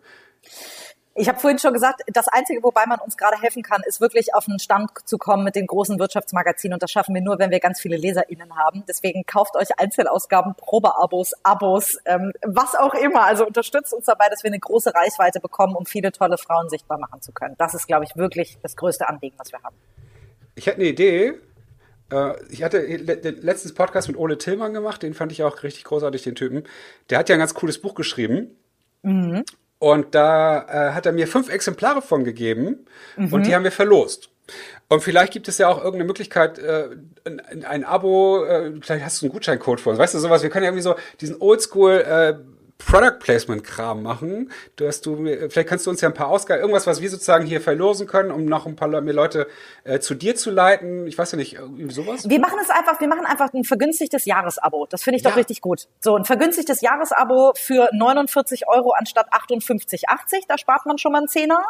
[1.13, 4.33] Ich habe vorhin schon gesagt, das Einzige, wobei man uns gerade helfen kann, ist wirklich
[4.33, 6.75] auf einen Stand zu kommen mit den großen Wirtschaftsmagazinen.
[6.75, 8.85] Und das schaffen wir nur, wenn wir ganz viele LeserInnen haben.
[8.87, 13.23] Deswegen kauft euch Einzelausgaben, Probeabos, Abos, ähm, was auch immer.
[13.23, 16.97] Also unterstützt uns dabei, dass wir eine große Reichweite bekommen, um viele tolle Frauen sichtbar
[16.97, 17.55] machen zu können.
[17.57, 19.75] Das ist, glaube ich, wirklich das größte Anliegen, was wir haben.
[20.55, 21.33] Ich hätte eine Idee.
[22.09, 26.23] Äh, ich hatte letztens Podcast mit Ole Tillmann gemacht, den fand ich auch richtig großartig,
[26.23, 26.63] den Typen.
[27.09, 28.57] Der hat ja ein ganz cooles Buch geschrieben.
[29.03, 29.43] Mhm.
[29.81, 32.85] Und da äh, hat er mir fünf Exemplare von gegeben
[33.17, 33.33] mhm.
[33.33, 34.29] und die haben wir verlost.
[34.89, 36.89] Und vielleicht gibt es ja auch irgendeine Möglichkeit, äh,
[37.25, 40.43] ein, ein Abo, äh, vielleicht hast du einen Gutscheincode für uns, weißt du, sowas.
[40.43, 42.35] Wir können ja irgendwie so diesen Oldschool äh,
[42.85, 44.51] Product Placement Kram machen.
[44.75, 45.15] Du hast du,
[45.49, 48.31] vielleicht kannst du uns ja ein paar Ausgaben, irgendwas, was wir sozusagen hier verlosen können,
[48.31, 49.47] um noch ein paar mehr Leute
[49.83, 51.07] äh, zu dir zu leiten.
[51.07, 52.27] Ich weiß ja nicht, irgendwie sowas.
[52.27, 54.87] Wir machen es einfach, wir machen einfach ein vergünstigtes Jahresabo.
[54.89, 55.37] Das finde ich doch ja.
[55.37, 55.87] richtig gut.
[55.99, 60.43] So, ein vergünstigtes Jahresabo für 49 Euro anstatt 58,80.
[60.47, 61.63] Da spart man schon mal einen Zehner.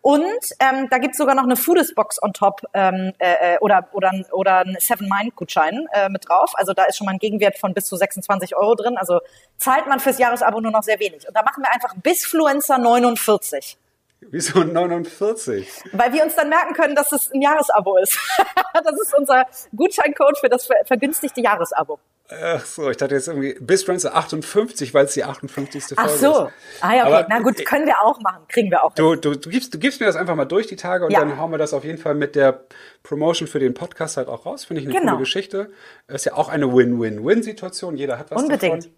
[0.00, 0.24] Und
[0.60, 4.58] ähm, da gibt's sogar noch eine Foodist-Box on top ähm, äh, äh oder, oder, oder
[4.60, 6.52] ein Seven-Mind-Gutschein äh, mit drauf.
[6.54, 8.96] Also da ist schon mal ein Gegenwert von bis zu 26 Euro drin.
[8.96, 9.20] Also
[9.56, 11.26] zahlt man fürs Jahresabo nur noch sehr wenig.
[11.26, 13.76] Und da machen wir einfach Bisfluencer 49.
[14.20, 15.84] Wieso 49?
[15.92, 18.18] Weil wir uns dann merken können, dass es ein Jahresabo ist.
[18.74, 21.98] das ist unser Gutscheincode für das vergünstigte Jahresabo.
[22.30, 25.82] Ach so, ich dachte jetzt irgendwie bis Friends 58, weil es die 58.
[25.84, 26.46] Folge Ach so.
[26.46, 26.52] ist.
[26.82, 27.14] Ah ja, okay.
[27.14, 28.94] Aber, Na gut, können wir auch machen, kriegen wir auch.
[28.94, 31.20] Du, du, du, gibst, du gibst mir das einfach mal durch die Tage und ja.
[31.20, 32.64] dann hauen wir das auf jeden Fall mit der
[33.02, 34.66] Promotion für den Podcast halt auch raus.
[34.66, 35.12] Finde ich eine genau.
[35.12, 35.70] coole Geschichte.
[36.06, 37.96] Ist ja auch eine Win-Win-Win-Situation.
[37.96, 38.90] Jeder hat was Unbedingt.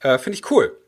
[0.00, 0.14] davon.
[0.14, 0.78] Äh, Finde ich cool.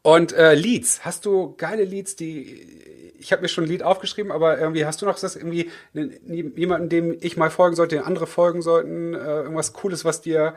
[0.00, 4.30] Und äh, Leads, hast du geile Leads, die ich habe mir schon ein Lied aufgeschrieben,
[4.30, 8.26] aber irgendwie hast du noch das irgendwie jemanden, dem ich mal folgen sollte, den andere
[8.26, 10.54] folgen sollten, äh, irgendwas Cooles, was dir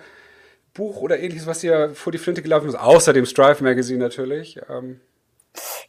[0.74, 4.60] Buch oder ähnliches, was dir vor die Flinte gelaufen ist, außer dem Strive Magazine natürlich?
[4.70, 5.02] Ähm.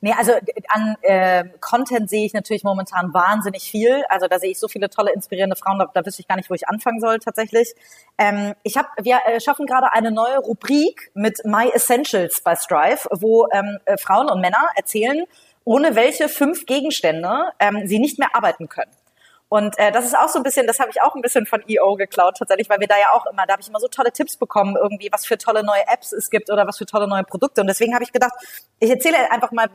[0.00, 0.32] Nee, also
[0.68, 4.02] an äh, Content sehe ich natürlich momentan wahnsinnig viel.
[4.08, 6.50] Also da sehe ich so viele tolle, inspirierende Frauen, da, da wüsste ich gar nicht,
[6.50, 7.74] wo ich anfangen soll tatsächlich.
[8.18, 13.06] Ähm, ich hab, wir äh, schaffen gerade eine neue Rubrik mit My Essentials bei Strive,
[13.12, 15.24] wo ähm, äh, Frauen und Männer erzählen,
[15.64, 18.90] ohne welche fünf Gegenstände ähm, sie nicht mehr arbeiten können.
[19.52, 21.62] Und äh, das ist auch so ein bisschen, das habe ich auch ein bisschen von
[21.68, 24.10] EO geklaut tatsächlich, weil wir da ja auch immer, da habe ich immer so tolle
[24.10, 27.22] Tipps bekommen, irgendwie, was für tolle neue Apps es gibt oder was für tolle neue
[27.22, 27.60] Produkte.
[27.60, 28.32] Und deswegen habe ich gedacht,
[28.80, 29.68] ich erzähle einfach mal,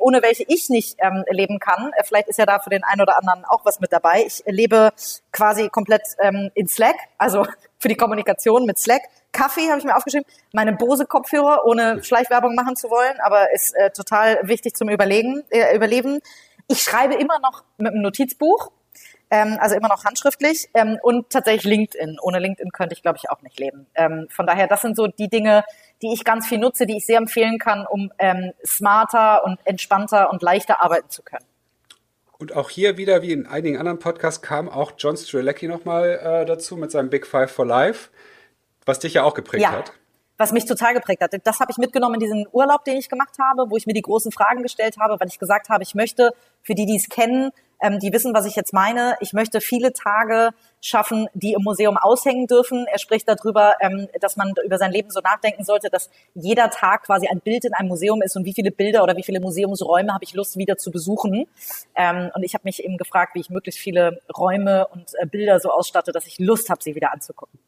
[0.00, 1.92] ohne welche ich nicht ähm, leben kann.
[1.96, 4.24] Äh, vielleicht ist ja da für den einen oder anderen auch was mit dabei.
[4.26, 4.90] Ich lebe
[5.30, 7.46] quasi komplett ähm, in Slack, also
[7.78, 9.02] für die Kommunikation mit Slack.
[9.30, 13.92] Kaffee habe ich mir aufgeschrieben, meine Bose-Kopfhörer, ohne Schleichwerbung machen zu wollen, aber ist äh,
[13.92, 16.18] total wichtig zum Überlegen, äh, Überleben.
[16.66, 18.72] Ich schreibe immer noch mit einem Notizbuch
[19.30, 22.18] ähm, also immer noch handschriftlich ähm, und tatsächlich LinkedIn.
[22.20, 23.86] Ohne LinkedIn könnte ich, glaube ich, auch nicht leben.
[23.94, 25.64] Ähm, von daher, das sind so die Dinge,
[26.02, 30.30] die ich ganz viel nutze, die ich sehr empfehlen kann, um ähm, smarter und entspannter
[30.30, 31.44] und leichter arbeiten zu können.
[32.38, 36.46] Und auch hier wieder, wie in einigen anderen Podcasts, kam auch John Strelecki nochmal äh,
[36.46, 38.08] dazu mit seinem Big Five for Life,
[38.86, 39.72] was dich ja auch geprägt ja.
[39.72, 39.92] hat
[40.40, 41.34] was mich total geprägt hat.
[41.44, 44.00] Das habe ich mitgenommen in diesen Urlaub, den ich gemacht habe, wo ich mir die
[44.00, 46.32] großen Fragen gestellt habe, weil ich gesagt habe, ich möchte
[46.62, 47.50] für die, die es kennen,
[47.82, 49.16] ähm, die wissen, was ich jetzt meine.
[49.20, 52.86] Ich möchte viele Tage schaffen, die im Museum aushängen dürfen.
[52.90, 57.04] Er spricht darüber, ähm, dass man über sein Leben so nachdenken sollte, dass jeder Tag
[57.04, 60.14] quasi ein Bild in einem Museum ist und wie viele Bilder oder wie viele Museumsräume
[60.14, 61.46] habe ich Lust wieder zu besuchen.
[61.94, 65.60] Ähm, und ich habe mich eben gefragt, wie ich möglichst viele Räume und äh, Bilder
[65.60, 67.60] so ausstatte, dass ich Lust habe, sie wieder anzugucken.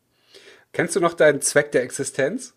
[0.72, 2.54] Kennst du noch deinen Zweck der Existenz?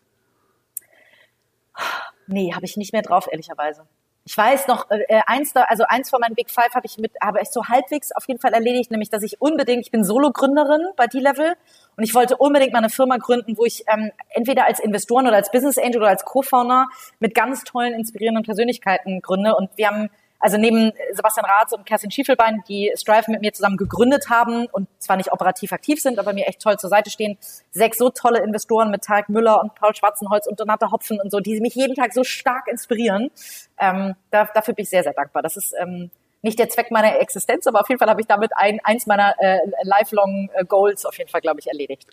[2.28, 3.86] Nee, habe ich nicht mehr drauf, ehrlicherweise.
[4.28, 7.11] Ich weiß noch, äh, äh, eins also eins von meinen Big Five habe ich mit,
[7.21, 10.82] habe ich so halbwegs auf jeden Fall erledigt, nämlich, dass ich unbedingt, ich bin Solo-Gründerin
[10.97, 11.53] bei D-Level
[11.95, 15.36] und ich wollte unbedingt mal eine Firma gründen, wo ich ähm, entweder als Investoren oder
[15.36, 16.88] als Business Angel oder als Co-Founder
[17.19, 19.55] mit ganz tollen, inspirierenden Persönlichkeiten gründe.
[19.55, 20.09] Und wir haben
[20.40, 24.88] also neben Sebastian Rath und Kerstin Schiefelbein, die Strive mit mir zusammen gegründet haben und
[25.00, 27.38] zwar nicht operativ aktiv sind, aber mir echt toll zur Seite stehen,
[27.72, 31.40] sechs so tolle Investoren mit Tarek Müller und Paul Schwarzenholz und Donata Hopfen und so,
[31.40, 33.32] die mich jeden Tag so stark inspirieren.
[33.80, 35.42] Ähm, da, dafür bin ich sehr, sehr dankbar.
[35.42, 36.12] Das ist ähm,
[36.42, 39.34] nicht der Zweck meiner Existenz, aber auf jeden Fall habe ich damit ein, eins meiner
[39.40, 42.08] äh, lifelong äh, Goals auf jeden Fall, glaube ich, erledigt.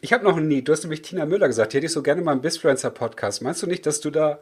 [0.00, 2.20] Ich habe noch nie, du hast nämlich Tina Müller gesagt, die hätte ich so gerne
[2.20, 3.40] mal im Bisfluencer Podcast.
[3.40, 4.38] Meinst du nicht, dass du da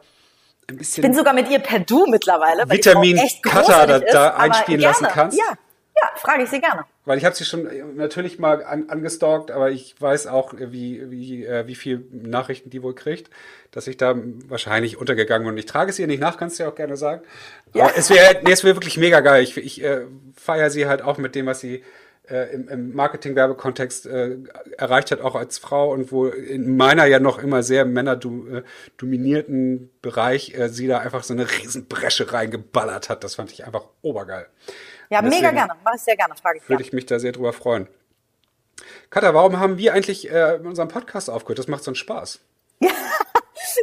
[0.69, 1.03] ein bisschen.
[1.03, 4.97] Ich bin sogar mit ihr per Du mittlerweile, weil Vitamin Cutter da, da einspielen gerne.
[4.99, 5.37] lassen kannst.
[5.37, 5.53] Ja,
[5.95, 6.85] ja, frage ich sie gerne.
[7.05, 10.71] Weil ich habe sie schon äh, natürlich mal an, angestalkt, aber ich weiß auch, äh,
[10.71, 13.29] wie, wie, äh, wie viel Nachrichten die wohl kriegt,
[13.71, 14.15] dass ich da
[14.47, 15.57] wahrscheinlich untergegangen bin.
[15.57, 17.21] Ich trage es ihr nicht nach, kannst du ja auch gerne sagen.
[17.73, 17.85] Ja.
[17.85, 19.43] Aber es wäre nee, es wär wirklich mega geil.
[19.43, 20.01] Ich, ich äh,
[20.35, 21.83] feiere sie halt auch mit dem, was sie
[22.29, 24.37] äh, im, im Marketing-Werbekontext äh,
[24.77, 29.87] erreicht hat, auch als Frau und wo in meiner ja noch immer sehr männerdominierten äh,
[30.01, 33.23] Bereich äh, sie da einfach so eine Riesenbresche reingeballert hat.
[33.23, 34.47] Das fand ich einfach obergeil.
[35.09, 35.73] Ja, mega gerne.
[35.83, 36.69] Mach ich sehr gerne, frage ich.
[36.69, 37.87] Würde ich mich da sehr drüber freuen.
[39.09, 41.59] Katha, warum haben wir eigentlich äh, in unserem Podcast aufgehört?
[41.59, 42.39] Das macht so einen Spaß.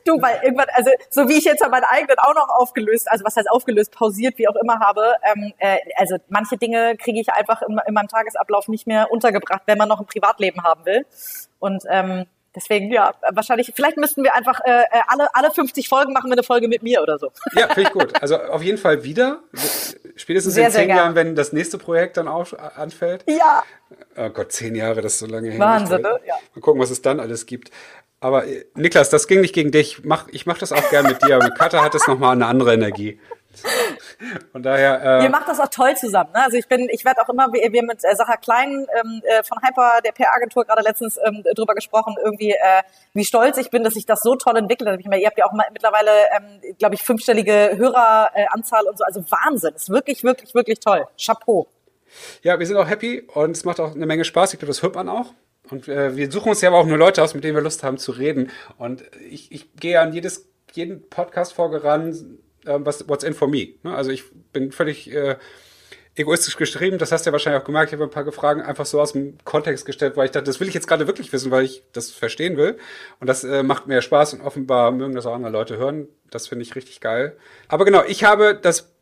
[0.04, 3.36] du, weil irgendwann, also so wie ich jetzt meinen eigenen auch noch aufgelöst, also was
[3.36, 7.62] heißt aufgelöst, pausiert, wie auch immer habe, ähm, äh, also manche Dinge kriege ich einfach
[7.62, 11.06] in, in meinem Tagesablauf nicht mehr untergebracht, wenn man noch ein Privatleben haben will.
[11.58, 16.12] Und ähm, Deswegen, ja, wahrscheinlich, vielleicht müssten wir einfach äh, äh alle, alle 50 Folgen
[16.12, 17.30] machen wir eine Folge mit mir oder so.
[17.52, 18.20] Ja, finde ich gut.
[18.20, 19.40] Also auf jeden Fall wieder.
[20.16, 23.24] Spätestens sehr, in zehn Jahren, wenn das nächste Projekt dann auf, anfällt.
[23.28, 23.62] Ja.
[24.16, 25.60] Oh Gott, zehn Jahre, das ist so lange her.
[25.60, 26.18] Wahnsinn, ne?
[26.26, 26.34] Ja.
[26.54, 27.70] Mal gucken, was es dann alles gibt.
[28.20, 30.04] Aber äh, Niklas, das ging nicht gegen dich.
[30.04, 31.38] Mach, ich mache das auch gern mit dir.
[31.38, 33.18] Mit Katha hat es nochmal eine andere Energie.
[34.52, 35.20] Von daher.
[35.20, 36.30] Äh, Ihr macht das auch toll zusammen.
[36.32, 36.44] Ne?
[36.44, 39.42] Also ich bin, ich werde auch immer, wir, wir mit äh, Sacha Klein ähm, äh,
[39.42, 42.82] von Hyper, der PR-Agentur, gerade letztens ähm, drüber gesprochen, irgendwie, äh,
[43.14, 45.00] wie stolz ich bin, dass sich das so toll entwickelt hat.
[45.00, 49.04] Ich meine, ihr habt ja auch mal, mittlerweile, ähm, glaube ich, fünfstellige Höreranzahl und so.
[49.04, 49.74] Also Wahnsinn.
[49.74, 51.06] Ist wirklich, wirklich, wirklich toll.
[51.18, 51.66] Chapeau.
[52.42, 54.52] Ja, wir sind auch happy und es macht auch eine Menge Spaß.
[54.52, 55.32] Ich glaube, das hört man auch.
[55.70, 57.82] Und äh, wir suchen uns ja aber auch nur Leute aus, mit denen wir Lust
[57.82, 58.50] haben zu reden.
[58.78, 63.74] Und ich, ich gehe an jedes, jeden Podcast-Folge ran, äh, was, what's in for me.
[63.82, 63.94] Ne?
[63.94, 65.36] Also ich bin völlig äh,
[66.14, 66.98] egoistisch geschrieben.
[66.98, 67.92] Das hast du ja wahrscheinlich auch gemerkt.
[67.92, 70.60] Ich habe ein paar Fragen einfach so aus dem Kontext gestellt, weil ich dachte, das
[70.60, 72.78] will ich jetzt gerade wirklich wissen, weil ich das verstehen will.
[73.20, 76.08] Und das äh, macht mir Spaß und offenbar mögen das auch andere Leute hören.
[76.30, 77.36] Das finde ich richtig geil.
[77.68, 78.92] Aber genau, ich habe das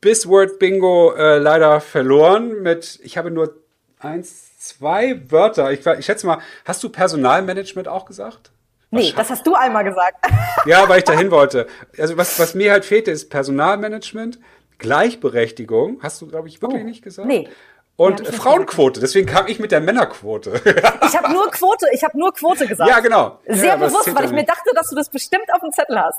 [0.00, 3.56] Bisword Bingo äh, leider verloren mit, ich habe nur
[3.98, 5.72] eins, zwei Wörter.
[5.72, 8.50] Ich, ich schätze mal, hast du Personalmanagement auch gesagt?
[8.90, 10.16] Nee, das hast du einmal gesagt.
[10.64, 11.68] Ja, weil ich dahin wollte.
[11.96, 14.40] Also was, was mir halt fehlte, ist Personalmanagement,
[14.78, 17.28] Gleichberechtigung, hast du, glaube ich, wirklich oh, nicht gesagt?
[17.28, 17.48] Nee.
[17.94, 20.60] Und ja, Frauenquote, deswegen kam ich mit der Männerquote.
[21.06, 22.90] ich habe nur Quote, ich habe nur Quote gesagt.
[22.90, 23.38] Ja, genau.
[23.46, 26.18] Sehr ja, bewusst, weil ich mir dachte, dass du das bestimmt auf dem Zettel hast.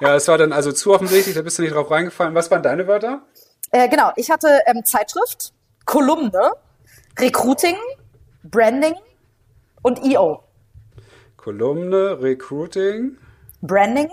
[0.00, 2.34] ja, es war dann also zu offensichtlich, da bist du nicht drauf reingefallen.
[2.34, 3.22] Was waren deine Wörter?
[3.70, 5.52] Äh, genau, ich hatte ähm, Zeitschrift,
[5.86, 6.50] Kolumne,
[7.18, 7.76] Recruiting,
[8.42, 8.94] Branding
[9.82, 10.42] und EO.
[11.36, 13.18] Kolumne, Recruiting.
[13.60, 14.08] Branding.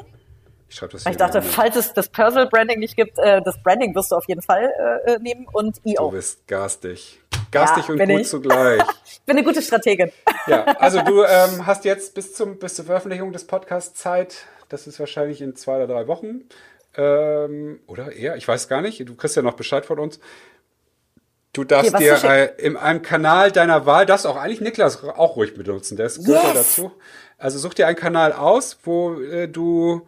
[0.67, 3.61] Ich schreibe das hier Ich dachte, falls es das Personal Branding nicht gibt, äh, das
[3.63, 4.71] Branding wirst du auf jeden Fall
[5.05, 6.09] äh, äh nehmen und EO.
[6.09, 7.21] Du bist garstig.
[7.51, 8.27] Garstig ja, und gut ich.
[8.27, 8.83] zugleich.
[9.05, 10.11] ich bin eine gute Strategin.
[10.45, 14.45] ja, also du ähm, hast jetzt bis, zum, bis zur Veröffentlichung des Podcasts Zeit.
[14.67, 16.43] Das ist wahrscheinlich in zwei oder drei Wochen.
[16.95, 19.07] Ähm, oder eher, ich weiß gar nicht.
[19.07, 20.19] Du kriegst ja noch Bescheid von uns.
[21.53, 25.35] Du darfst okay, dir äh, in einem Kanal deiner Wahl, darfst auch eigentlich Niklas auch
[25.35, 26.53] ruhig benutzen, der ist yes.
[26.53, 26.91] dazu.
[27.37, 30.05] Also such dir einen Kanal aus, wo äh, du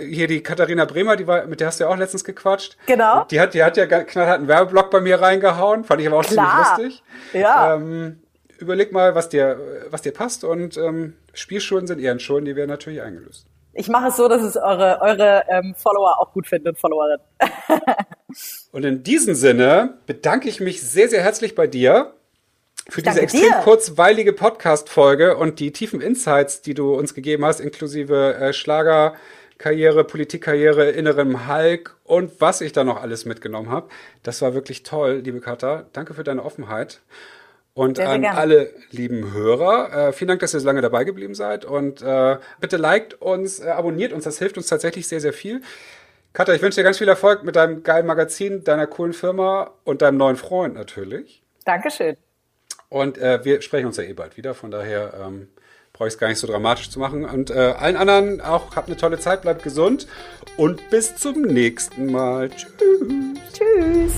[0.00, 2.76] hier die Katharina Bremer, die war, mit der hast du ja auch letztens gequatscht.
[2.86, 3.24] Genau.
[3.30, 6.24] Die hat, die hat ja knallhart einen Werbeblock bei mir reingehauen, fand ich aber auch
[6.24, 6.74] Klar.
[6.74, 7.40] ziemlich lustig.
[7.40, 7.76] Ja.
[7.76, 8.20] Ähm,
[8.58, 13.00] überleg mal, was dir, was dir passt und ähm, Spielschulden sind Ehrenschulden, die werden natürlich
[13.00, 13.46] eingelöst.
[13.72, 17.24] Ich mache es so, dass es eure, eure ähm, Follower auch gut finden, Followerinnen.
[18.72, 22.14] Und in diesem Sinne bedanke ich mich sehr, sehr herzlich bei dir
[22.88, 23.60] für diese extrem dir.
[23.62, 30.90] kurzweilige Podcast-Folge und die tiefen Insights, die du uns gegeben hast, inklusive äh, Schlagerkarriere, Politikkarriere,
[30.90, 33.88] innerem Hulk und was ich da noch alles mitgenommen habe.
[34.22, 35.86] Das war wirklich toll, liebe Katha.
[35.92, 37.00] Danke für deine Offenheit.
[37.72, 41.04] Und sehr, an sehr alle lieben Hörer, äh, vielen Dank, dass ihr so lange dabei
[41.04, 41.64] geblieben seid.
[41.64, 45.62] Und äh, bitte liked uns, äh, abonniert uns, das hilft uns tatsächlich sehr, sehr viel.
[46.32, 50.00] Katja, ich wünsche dir ganz viel Erfolg mit deinem geilen Magazin, deiner coolen Firma und
[50.02, 51.42] deinem neuen Freund natürlich.
[51.64, 52.16] Dankeschön.
[52.88, 55.48] Und äh, wir sprechen uns ja eh bald wieder, von daher ähm,
[55.92, 57.24] brauche ich es gar nicht so dramatisch zu machen.
[57.24, 60.06] Und äh, allen anderen auch, habt eine tolle Zeit, bleibt gesund
[60.56, 62.50] und bis zum nächsten Mal.
[62.50, 62.72] Tschüss.
[63.52, 64.12] Tschüss.